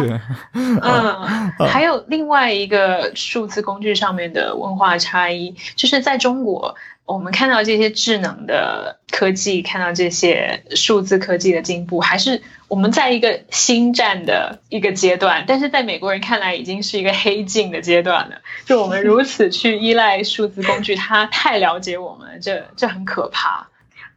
[0.57, 6.75] 嗯，还有另外一个数字工具上面的文化差异，就是在中国。
[7.13, 15.45] 我们看到这些智能的科技，看到这些数字科技的进步，还是我们在一个新战的一个阶段。
[15.49, 18.37] 但是在美国人看来，已经是一个黑镜的阶段了。
[18.65, 23.69] 就我们如此去依赖数字工具，它太了解我们，这这很可怕。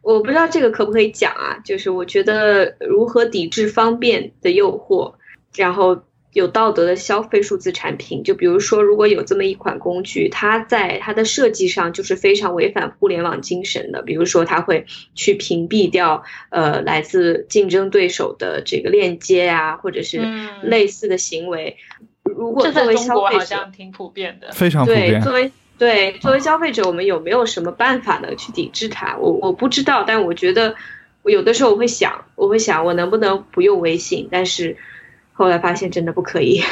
[0.03, 1.57] 我不知道这个可不可以讲啊？
[1.65, 5.13] 就是我觉得如何抵制方便的诱惑，
[5.55, 6.03] 然后。
[6.33, 14.01] 有道德的消费数字产品，就比如说，如果有这么一款工具，它在它的设计上就是非常违反互联网精神的。
[14.01, 20.27] 比如说，它会去屏蔽掉呃来自竞争对手的这个链接啊，或者是
[20.63, 21.77] 类似的行为。
[22.23, 25.11] 如果作为消费者，挺普遍的，非常普遍。
[25.11, 29.17] 对，作为对作为消费者，我们有没有什么办法呢去抵制它？
[29.17, 30.73] 我我不知道，但我觉得
[31.21, 34.77] 我有的时候我会想，我会想我能不能不用微信，但是。
[35.33, 36.63] 后来发现真的不可以，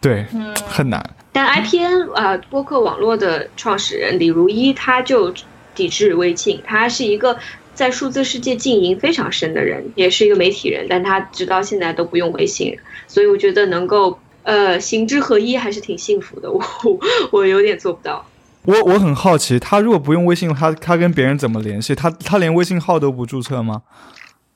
[0.00, 0.24] 对，
[0.66, 1.02] 很难。
[1.32, 5.34] 但 IPN 啊，播客网络的创始人李如一他就
[5.74, 7.36] 抵制微信，他是一个
[7.74, 16.50] 在数字世界经营非常深的人，也是一个媒体人，但他直到现在都不用微信，所以我觉得能够呃行之合一还是挺幸福的。
[16.50, 16.62] 我
[17.32, 18.24] 我有点做不到。
[18.62, 21.94] 我我很好奇，他如果不用微信，他他跟别人怎么联系？
[21.94, 23.82] 他他连微信号都不注册吗？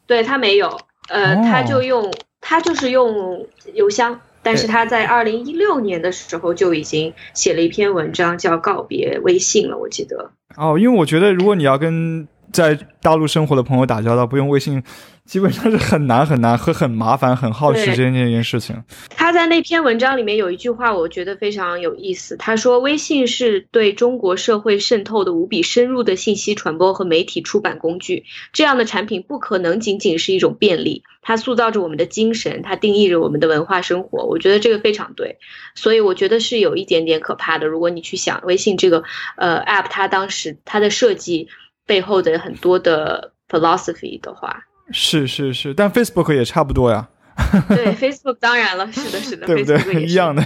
[0.07, 2.11] 对他没有，呃，他就用。
[2.41, 9.79] 他就是用邮箱，但是他在二零一六年的时候就已经写了一篇文章，叫《告别微信》了。
[9.79, 14.83] 我记得哦，因为我觉得如果你要跟在大陆生活的朋友打交道，不用微信。
[15.27, 18.83] 基本上是很难很难和很麻烦很耗时间这件事情。
[19.11, 22.37] 他在那篇文章里面有一句话，我觉得非常有意思。
[22.37, 28.25] 他说：“微信是对中国社会渗透的无比深入的信息传播和媒体出版工具。
[28.53, 35.39] 这样的产品不可能仅仅是一种便利，它塑造着我们的精神，它定义着我们的文化生活。”我觉得这个非常对，
[35.77, 37.69] 所以我觉得是有一点点可怕的。
[37.69, 39.05] 如果你去想微信这个
[39.37, 41.47] 呃 app，它当时它的设计
[41.91, 44.65] 背后的很多的 philosophy 的话。
[44.93, 47.09] 是是是，但 Facebook 也差不多呀。
[47.69, 50.05] 对， Facebook 当然了，是的，是的，对不对？
[50.05, 50.45] 一样的，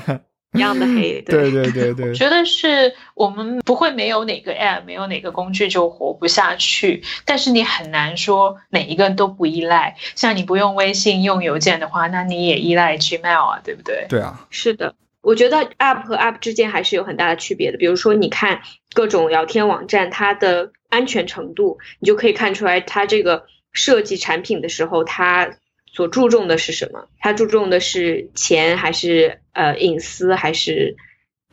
[0.54, 1.20] 一样的黑。
[1.20, 7.02] 对对对对，觉得是我们不会没有哪个 App，没有哪个工具就活不下去。
[7.26, 9.96] 但是你很难说每一个都不依赖。
[10.14, 14.06] 像你不用微信，用邮件的话，那你也依赖 Gmail 啊，对不对？
[14.08, 14.94] 对啊，是的。
[15.20, 17.78] 我觉得 App 和 App 之间还是有很大的区别的。
[17.78, 18.60] 比如说，你看
[18.92, 23.46] 各种聊天网站，它的安全程度，你就可以看出来它这个。
[23.76, 25.56] 设计产品的时候，他
[25.92, 27.08] 所注重的是什么？
[27.18, 30.94] 他注重的是钱，还是呃隐私，还是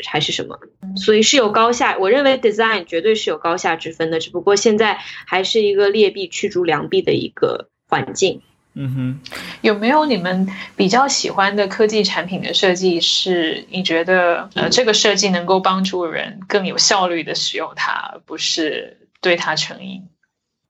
[0.05, 0.59] 还是什么？
[0.97, 1.97] 所以是有高下。
[1.97, 8.43] 我认为 design 绝对是有高下之分的，只不过现在还是一个劣币驱逐良币的一个环境。
[8.75, 9.19] 嗯哼，
[9.61, 20.01] 有没有你们比较喜欢的科技产品的设计是你觉得呃这个设计能够帮助人更有效率的使用它，而不是对它成瘾？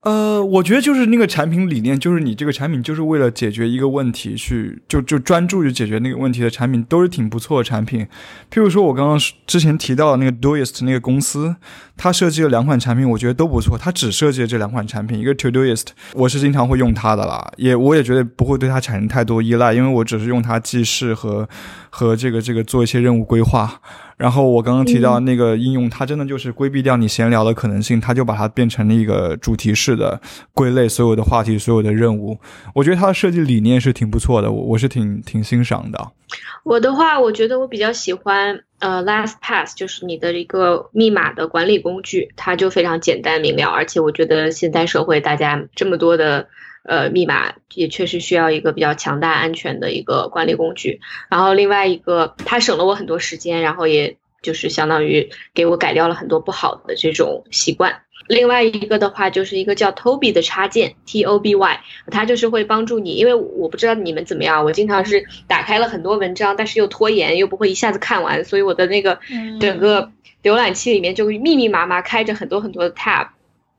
[0.03, 8.07] 呃，我觉得就是那个产品理念，就是你这个产品就是为了解决一个问题去，就就专注于解决那个问题的产品，都是挺不错的产品。
[8.49, 11.55] 譬如说，我刚刚之前提到的那个 Doist 那个公司，
[11.95, 13.77] 它设计了两款产品，我觉得都不错。
[13.77, 21.47] 它只设计了这两款产品，一个 Todoist，我是经常会用它的啦，也我也觉得不会对它产生太多依赖，因为我只是用它记事和
[21.91, 23.79] 和这个这个做一些任务规划。
[24.17, 30.21] 然后我刚刚提到那个应用，它真的就是规避掉你闲聊的可能性，它就把它变成了一个主题式的
[30.53, 32.37] 归类所有的话题、所有的任务。
[32.75, 36.11] 我觉得它的设计理念是挺不错的，我我是挺挺欣赏的。
[36.63, 46.47] 我的话，我觉得我比较喜欢呃，LastPass，就是你的一个密码的管理工具，它就非常简单明了，而且我觉得现代社会大家这么多的。
[46.83, 50.99] 呃，密码也确实需要一个比较强大、安全的一个管理工具。
[51.29, 58.01] 然后另外一个，它省了我很多时间，然后也就是相当于给我改掉了很多不好的这种习惯。
[58.27, 63.15] 另外一个的话，就是一个叫 Toby 的插件，T O B Y，它就是会帮助你。
[63.15, 69.19] 因为我不知道你们怎么样，我经常是打开了很多文章，但是又拖延，又不会一下子看完，所以我的那个
[69.59, 70.11] 整个
[70.43, 73.27] 浏览器里面就密密麻麻开着很多很多的 tab。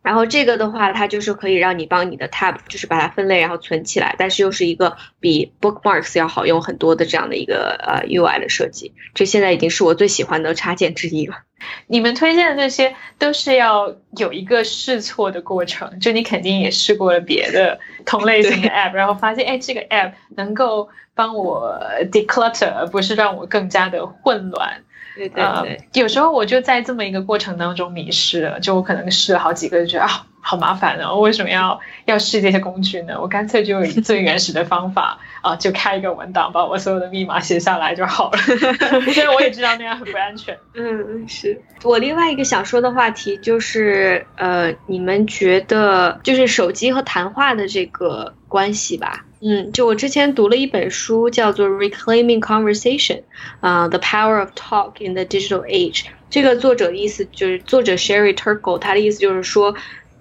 [0.03, 8.92] 然后这个的话，它就是可以让你帮你的 tab 就是把它分类，然后存起来，但是又是一个比 bookmarks 要好用很多的这样的一个呃 UI 的设计。
[9.14, 11.36] 这现在已经是我最喜欢的插件之一了。
[11.86, 21.80] 你们推荐的这些都是要有一个试错的过程，就你肯定也试过了别的同类型的 app，然后发现哎这个 app 能够帮我
[22.11, 24.82] declutter，而不是让我更加的混乱。
[25.14, 33.18] 对对对，有时候我就在这么一个过程当中迷失了，就我可能试了好几个，就觉得啊，好麻烦啊，为什么要要试这些工具呢？
[33.20, 38.38] 我干脆就以最原始的方法 啊，就开一个文档，把我所有的密码写下来就好了。
[39.12, 40.56] 虽然我也知道那样很不安全。
[40.74, 49.24] 嗯，是我另外一个想说的话题就是，呃，你们觉得就是手机和谈话的这个关系吧？
[49.45, 53.16] 嗯，就我之前读了一本书，叫做《Reclaiming Conversation》，
[53.61, 56.05] 啊，《The Power of Talk in the Digital Age》。
[56.30, 59.74] 这个作者的意思就是，作者 Sherry Turkle，他的意思就是说，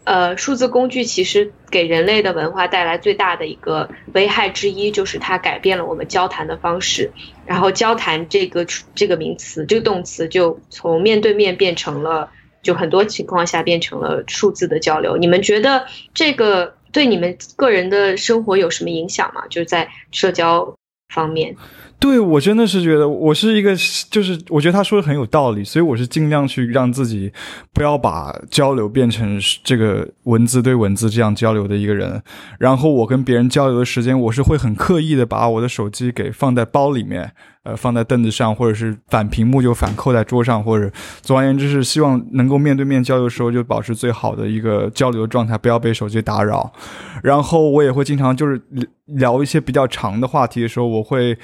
[0.06, 7.12] 呃，数字工具其实给人类的文化带来最大的一个危害之一，就是它改变了我们交谈的方式。
[7.46, 8.66] 然后，交谈这个
[8.96, 12.32] 这个名词，这个动词就从面对面变成了，
[12.64, 15.16] 就很多情况下变成了数字的交流。
[15.18, 16.74] 你们觉得这个？
[16.92, 19.44] 对你们个人的生活有什么影响吗？
[19.50, 20.76] 就是在社交
[21.14, 21.56] 方面。
[22.02, 23.76] 对我真的是觉得，我是一个，
[24.10, 27.32] 就是我觉得他说的很有道理，所以我是尽量去让自己
[27.72, 32.22] 不要把交流变成这个文字对文字这样交流的一个人。
[32.58, 37.32] 然后我跟别人交流的时间，我是会很刻意的把我的手机给放在包里面。
[37.64, 40.92] 呃，放在凳子上，或者是反屏幕就反扣在桌上，或者
[41.22, 46.74] 总而言之是希望能够面对面交流的时候就保持最好的一个交流状态，不要被手机打扰。
[47.22, 48.60] 然后我也会经常就是
[49.06, 51.38] 聊一些比较长的话题的时候，我会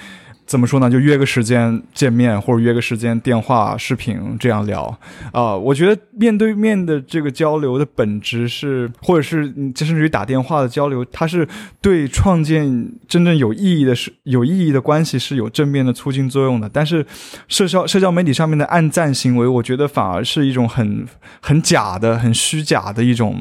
[0.48, 0.90] 怎么说呢？
[0.90, 4.98] 就约个时间见面，或者约个时间电话、视频这样聊
[5.34, 5.54] 啊。
[5.54, 11.46] 我觉得面对面的这个交流的本质是，或者是甚至于打电话的交流，它是
[11.82, 16.70] 对创建真正有意义的、是有意义的关系是有正面的促进作用的。
[16.70, 17.06] 但是
[17.50, 21.06] 社交社交媒体上面的暗赞行为，我觉得反而是一种很
[21.42, 23.36] 很假的、很虚假的一种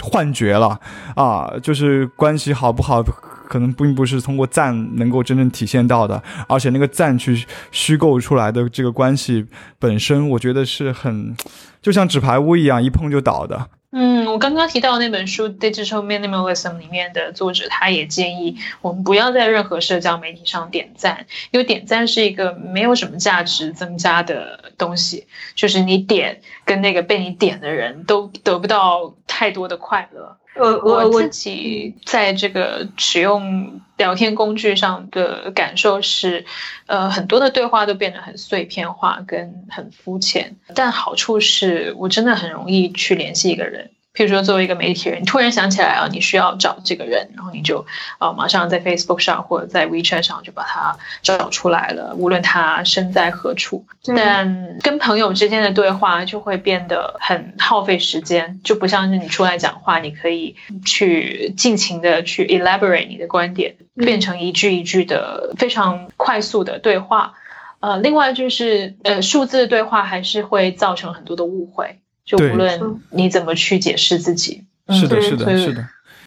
[0.00, 0.78] 幻觉了
[1.16, 1.52] 啊！
[1.60, 3.04] 就是关系好不好？
[3.48, 9.46] 可能并不是通过赞能够真正体现到的，而且那个赞去虚构出来的这个关系
[9.78, 11.34] 本身，我觉得是很，
[11.80, 13.70] 就像纸牌屋一样，一碰就倒的。
[13.90, 30.36] 嗯，我刚刚提到那本书《Digital Minimalism》里面的作者，他也建议我们不要在任何社交媒体上点赞，因为点赞是一个没有什么价值增加的东西，就是你点跟那个被你点的人都得不到太多的快乐。
[30.58, 36.44] 我我自己在这个使用聊天工具上的感受是，
[36.86, 43.90] 呃，很多的对话都变得很碎片化跟很肤浅，但好处是我真的很容易去联系一个人。
[44.18, 47.86] 譬如说，作为一个媒体人，你突然想起来啊，你需要找这个人，然后你就
[48.18, 53.86] 啊，马上在 Facebook 上或者在 WeChat 上就把他找出来了，无论他身在何处。
[54.04, 67.34] 但跟朋友之间的对话就会变得很耗费时间，就不像是你出来讲话，你可以去尽情的去 elaborate 你的观点，变成一句一句的非常快速的对话。
[67.78, 72.00] 呃，另外就是呃，数字对话还是会造成很多的误会。
[72.28, 75.82] 就无论你怎么去解释自己，是的，是的，是的。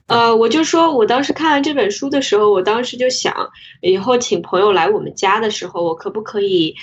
[0.08, 6.76] 呃，我就说，我当时看完这本书的时候，我当时就想，以后请朋友来我们家的时候，我可不可以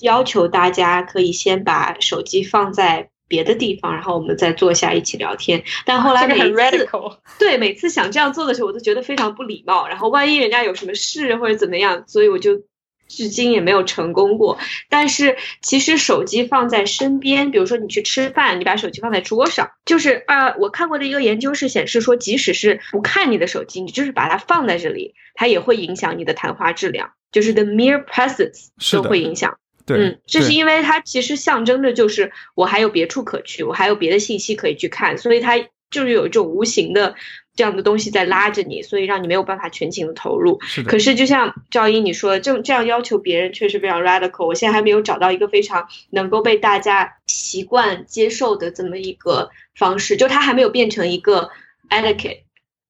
[0.00, 5.62] 要求大家可以先把手机放在别的地方，然后我们再坐下一起聊天？
[5.86, 6.88] 但后来每次
[7.38, 9.86] 对每次想这样做的时候，我都觉得非常不礼貌。
[9.86, 12.60] 然后万一人家有什么事或者怎么样，所以我就。
[13.08, 29.58] 至今也没有成功过，但是其实手机放在身边，比如说你去吃饭，你把手机放在桌上，就是呃，我看过的一个研究是显示说，即使是不看你的手机，你就是把它放在这里，它也会影响你的谈话质量，就是 the mere presence 都会影响。
[29.86, 35.58] 对，嗯，这是因为它其实象征着就是我还有别处可去，我还有别的信息可以去看，所以它
[35.90, 37.14] 就是有一种无形的。
[37.54, 40.60] 这样的东西在拉着你，所以让你没有办法全情的投入。
[40.62, 40.82] 是。
[40.82, 44.46] 可是就像赵一你说的，这这样要求别人确实非常 radical。
[44.46, 51.50] 我现在还没有找到一个非常能够被大家习惯接受的这么一个方式，就它还没有变成一个
[51.90, 52.40] etiquette。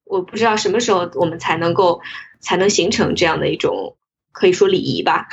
[0.05, 2.01] 我不知道什么时候我们才能够
[2.41, 3.97] 才能形成这样的一种
[4.33, 5.29] 可以说礼仪吧。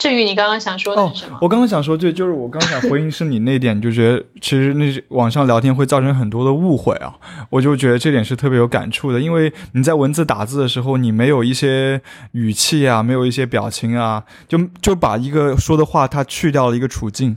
[0.00, 1.38] 至于你刚刚想说的是什么？
[1.42, 7.14] 我刚刚想说，对就是我刚想回应是你那点，就觉得其实那网上聊天会造成很多的误会啊，
[7.50, 12.00] 我就觉得这点是特别有感触的，因为你在文字打字的时候，你没有一些
[12.32, 17.36] 语气啊，没有一些表情啊，就就把一个说的话它去掉了一个处境。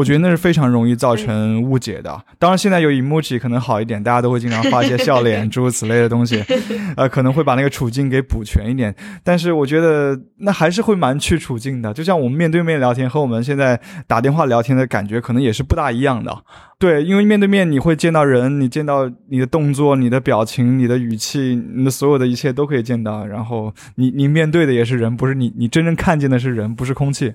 [0.00, 2.18] 我觉得那是非常容易造成误解的。
[2.38, 6.42] 当然，现在有 emoji 可能好一点，大家都会经常发一些笑脸 诸如此类的东西，
[6.96, 8.94] 呃，可能会把那个处境给补全一点。
[9.22, 11.92] 但是我觉得那还是会蛮去处境的。
[11.92, 16.34] 就像我们面对面聊天和我们现在打电话聊天的感觉，可能也是不大一样的。
[16.78, 23.26] 对，因为面对面你会见到人，你见到你的动作、你的表情、你的语气，你的所有的一切都可以见到。
[23.26, 27.34] 然后你你面对的也是人，不是你你真正看见的是人，不是空气。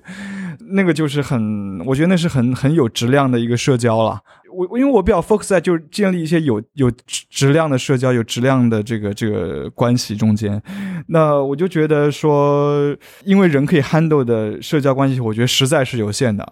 [0.68, 4.20] 那个就是很，我觉得那是很很有质量的一个社交了。
[4.56, 10.60] 我因为我比较 focus 在就是建立一些有有质量的社交，有质量的这个这个关系中间。
[11.08, 16.42] 那我就觉得说，因为人可以 handle 的社交关系，我觉得实在是有限的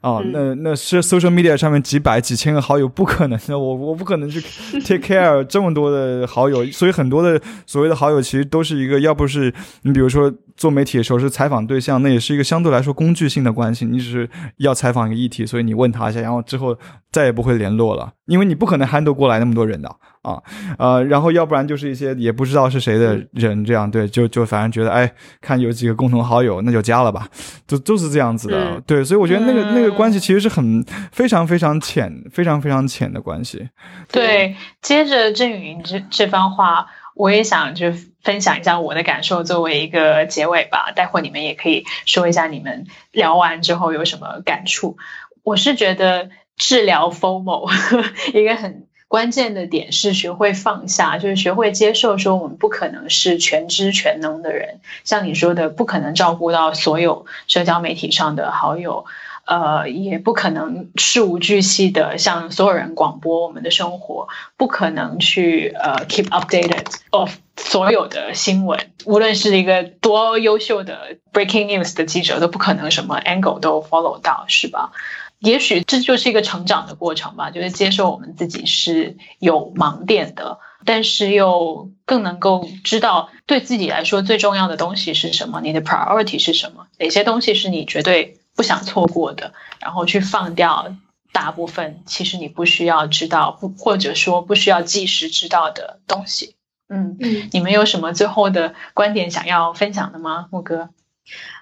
[0.00, 0.20] 啊。
[0.32, 3.58] 那那是 social media 上面几百几千个好友，不可能的。
[3.58, 4.40] 我我不可能去
[4.80, 9.52] take care 这么多的好友，所以很多的所谓的好友其实都是一个，要不是
[9.82, 10.32] 你比如说。
[10.56, 13.86] 做媒体的时候是采访对象，那也是一个相对来说工具性的关系。
[13.86, 16.76] 你只是要采访一个议题，所以你问他一下，然后之后
[17.10, 19.88] 再也不会联络了，因为你不可能 handle 过来那么多人的
[20.22, 20.42] 啊，
[20.78, 27.28] 呃，然后要不然就是一些也不知道是谁的人，这样对，就就反正觉得哎，看有几个共同好友，那就加了吧，
[27.66, 33.68] 就就是这样子的，对，所以我觉得那个那个关系其实是很非常非常浅、非常非常浅的关系。
[34.10, 36.86] 对，接着郑宇这这番话。
[37.16, 37.92] 我也想就
[38.22, 40.90] 分享一下我的感受，作为一个结尾吧。
[40.94, 44.96] 待会你们也可以说一下你们聊完之后有什么感触。
[45.42, 46.30] 我是觉得
[46.60, 47.68] 治疗 FOMO
[48.38, 54.80] 一个很关键的点是学会放下，就是学会接受说我们不可能是全知全能的人。
[55.02, 59.06] 像你说的，不可能照顾到所有社交媒体上的好友。
[59.46, 74.92] 呃，也不可能事无巨细的向所有人广播我们的生活，不可能去呃 keep updated of 所有的新闻，无论是一个多优秀的 breaking news 的记者，都不可能什么 angle 都 follow 到，是吧？
[75.40, 90.94] 也许这就是一个成长的过程吧，就是接受我们自己是有盲点的，但是又更能够知道对自己来说最重要的东西是什么，你的 priority 是什么，哪些东西是你绝对不想错过的，然后去放掉
[91.32, 96.54] 大部分其实你不需要知道，不或者说不需要即时知道的东西。
[96.88, 97.16] 嗯，
[97.52, 100.90] 你们有什么最后的观点想要分享的吗，木哥？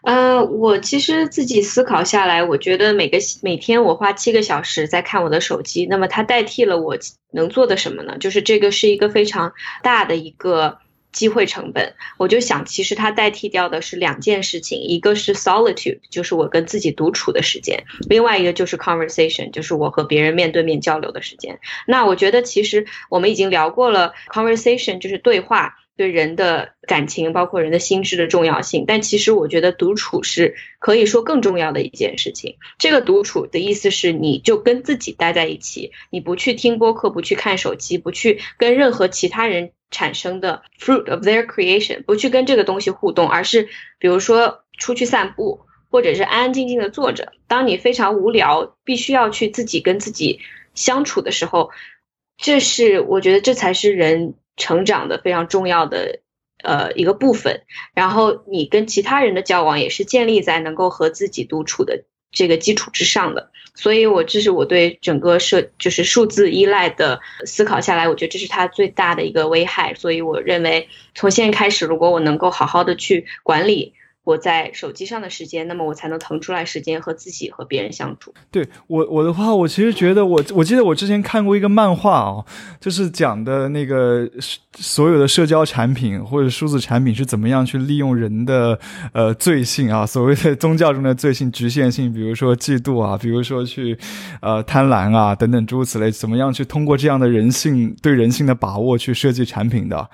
[0.03, 6.97] 呃，我其实自己思考下来，我觉得每个每天我花七个小时在看我的手机，那么它代替了我
[7.33, 8.17] 能做的什么呢？
[8.19, 9.53] 就是这个是一个非常
[9.83, 10.79] 大的一个
[11.11, 11.95] 机会成本。
[12.17, 21.59] 我就想，其实它代替掉的是两件事情，一个是 solitude，就是我跟自己独处的时间；另外一个就是 conversation，就是我和别人面对面交流的时间。
[21.87, 25.75] 那我觉得，其实我们已经聊过了 conversation，就是对话。
[25.99, 32.57] 对人的感情，包括人的心智的重要性，但其实我觉得独处是可以说更重要的一件事情。
[32.79, 43.69] 这个独处的意思是，你就跟自己待在一起，你不去听播客，不去看手机，不去跟任何其他人产生的 fruit of their creation，不去跟这个东西互动，而是
[43.99, 47.33] 比如说出去散步，或者是安安静静的坐着。
[47.49, 50.39] 当你非常无聊，必须要去自己跟自己
[50.75, 51.71] 相处的时候，
[52.37, 54.35] 这是我觉得这才是人。
[54.59, 56.21] 成长的非常重要的
[56.63, 57.63] 呃一个部分，
[57.95, 73.95] 然后你跟其他人的交往也是建立在能够和自己独处的这个基础之上的，所以我这是我对整个社就是数字依赖的思考下来，我觉得这是它最大的一个危害，所以我认为从现在开始，如果我能够好好的去管理。
[74.29, 78.31] 我在手机上的时间，那么我才能腾出来时间和自己和别人相处。
[78.51, 82.45] 对我我的话，我其实觉得我我记得我之前看过一个漫画哦，
[82.79, 84.29] 就是讲的那个
[84.77, 88.79] 所有的社交产品或者数字产品是怎么样去利用人的
[89.15, 93.97] 呃罪性啊，所谓的宗教中的罪性局限性，比如说嫉妒啊，比如说去
[94.43, 100.11] 呃贪婪啊等等诸如此类，怎么样去通过这样的人性对人性的把握去设计产品的。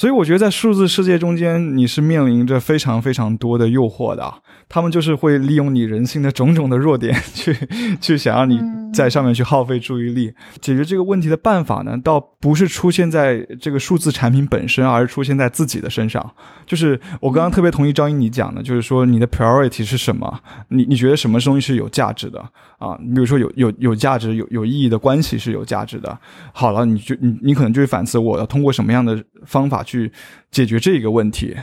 [0.00, 4.32] 所以我觉得在数字世界中间，你是面临着非常非常多的诱惑的。
[4.66, 7.54] 他们就是会利用你人性的种种的弱点，去
[8.00, 8.58] 去想让你
[8.94, 10.32] 在上面去耗费注意力。
[10.58, 16.34] 解决这个问题的办法呢，倒不是出现在这个数字产品本身，而是出现在自己的身上。
[16.64, 20.40] 就是我刚刚特别同意张英你讲的，就是说你的 priority 是什么？
[20.68, 22.40] 你你觉得什么东西是有价值的
[22.78, 22.96] 啊？
[23.02, 26.18] 你比如说有有有价值、有有意义的关系是有价值的。
[26.54, 30.12] 好了，你就你你可能就会反思，我要通过什么样的方法去
[30.50, 31.56] 解决这个问题？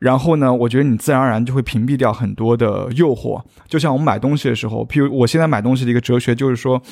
[0.00, 3.42] 然后呢，我觉得你自然而然就会屏蔽掉很多的诱惑。
[3.68, 6.82] 就像我们买东西的时候，譬如我现在买东西的一个哲学就是说，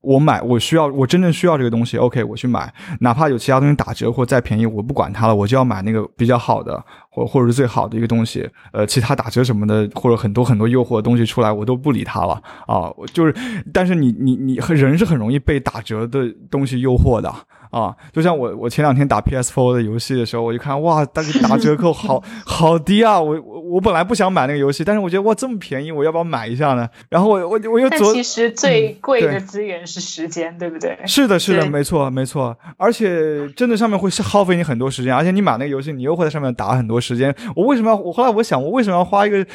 [0.00, 8.48] 我买我需要我真正需要这个东西，OK，我去买，哪怕有其他东西打折或再便宜，我不管它了，我就要买那个比较好的，或或者是最好的一个东西。
[8.72, 12.90] 呃，其他打折什么的，或者很多很多诱惑的东西出来，我都不理它了啊。
[13.12, 13.34] 就是，
[13.72, 16.20] 但是你你你人是很容易被打折的
[16.50, 17.32] 东西诱惑的。
[17.70, 23.20] 啊，就像我我前两天打 PS4 的游戏的时候，我就看哇，但是打折扣好好低啊！
[23.20, 23.40] 我
[23.70, 26.88] 我我本来不想买那个游戏，但是我觉得哇这么便宜，我要不要买一下呢？
[27.08, 30.98] 然后我我我又昨其实最贵的资源是时间，对不对？
[31.06, 32.56] 是的，是的，没错没错。
[32.76, 37.34] 而且真的上面会耗费你很多时间，而且你买那个游戏，你又会在上面打很多时间。
[37.54, 37.96] 我为什么要？
[37.96, 39.46] 我后来我想，我为什么要花一个？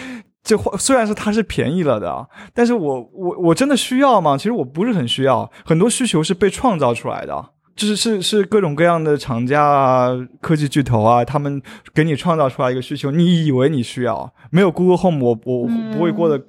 [0.43, 4.38] 就花虽然是它是便宜了的，但是我我我真的需要吗？
[4.38, 7.49] 其实我不是很需要，很多需求是被创造出来的。
[7.76, 10.09] 就是是是各种各样的厂家啊，
[10.39, 11.61] 科技巨头啊，他们
[11.93, 16.41] 给你创造出来一个需求，你以为你需要，没有 Google Home，我我不会过得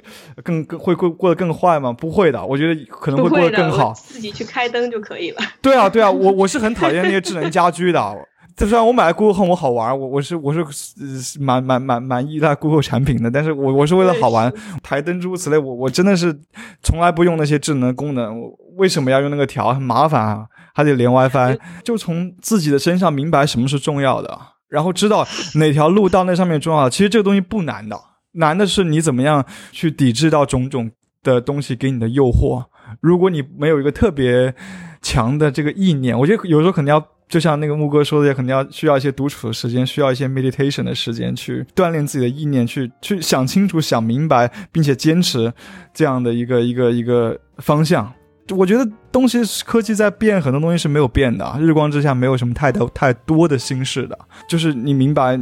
[0.44, 1.92] 更更会过过得更坏吗？
[1.92, 3.92] 不会的，我觉得可能会过得更好。
[3.92, 5.38] 自己去开灯就可以了。
[5.60, 8.16] 对啊对啊，我我是很讨厌那些智能家居的。
[8.56, 14.50] 就算我买了 Google Home，我好玩，我我是我是蛮蛮蛮蛮依赖 Google 产品的，但是我我是为了好玩，
[14.82, 16.34] 台灯诸如此类，我我真的是
[16.82, 19.74] 从来不用那些智能功能，我为什么要用那个条？
[19.74, 20.46] 很麻烦啊。
[20.76, 26.90] 还得连 WiFi，就从自己的身上明白什么是重要的，然后知道哪条路到那上面重要。
[26.90, 27.98] 其实这个东西不难的，
[28.32, 30.90] 难的是你怎么样去抵制到种种
[31.22, 32.66] 的东西给你的诱惑。
[33.00, 34.54] 如果你没有一个特别
[35.00, 45.52] 强的这个意念，我觉得有时候可能要，就像那个木哥说的，也肯定要需要一些独处的时间，需要一些 meditation 的时间去锻炼自己的意念，去去想清楚、想明白，并且坚持
[45.94, 48.12] 这样的一个一个一个方向。
[48.50, 51.56] 我觉得东西科技在变，很多东西是没有变的。
[51.58, 54.18] 日光之下没有什么太多太多的心事的，
[54.48, 55.38] 就是你明白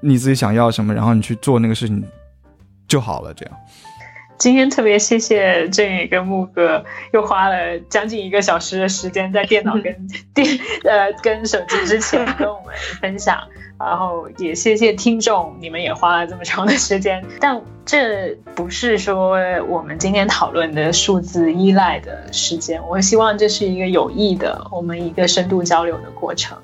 [0.00, 2.04] 你自己想要什么，然后你去做那个事情
[2.86, 3.32] 就好了。
[3.32, 3.56] 这样。
[4.38, 10.46] 今天特别谢谢振宇跟木哥，又花了将近一个小时的时间在电脑跟 电
[10.84, 13.38] 呃跟手机之前跟我们分享，
[13.78, 17.24] 然后也谢谢听众，你们也花了这么长的时间。
[17.40, 26.58] 但这不是说我们今天讨论的数字依赖的时间，我希望这是一个有益的，我们一个深度交流的过程。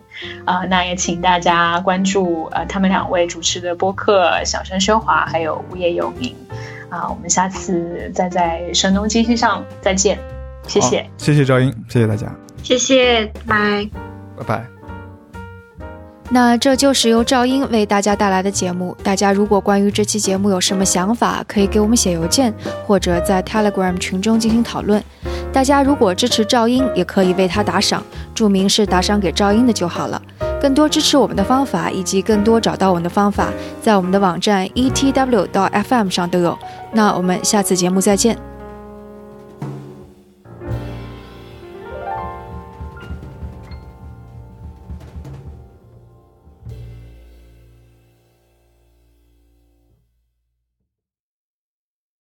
[0.44, 6.30] 啊，那也请大家关注呃他们两位主持的播客《小声喧哗》还有《无业游民》。
[6.92, 10.18] 啊，我们下次再在声东击西上再见，
[10.68, 12.30] 谢谢，谢谢赵英，谢谢大家，
[12.62, 13.88] 谢谢，拜
[14.36, 14.66] 拜拜。
[16.28, 18.94] 那这就是由赵英为大家带来的节目。
[19.02, 22.52] 大家如果关于这期节目有什么想法，可以给我们写邮件，
[22.86, 25.02] 或者在 Telegram 群中进行讨论。
[25.50, 28.02] 大家如果支持赵英，也可以为他打赏，
[28.34, 30.20] 注明是打赏给赵英的就好了。
[30.62, 33.48] 更多支持我们的方法，以及更多找到我们的方法，
[33.82, 36.56] 在我们的网站 etw 到 fm 上都有。
[36.92, 38.51] 那我们下次节目再见。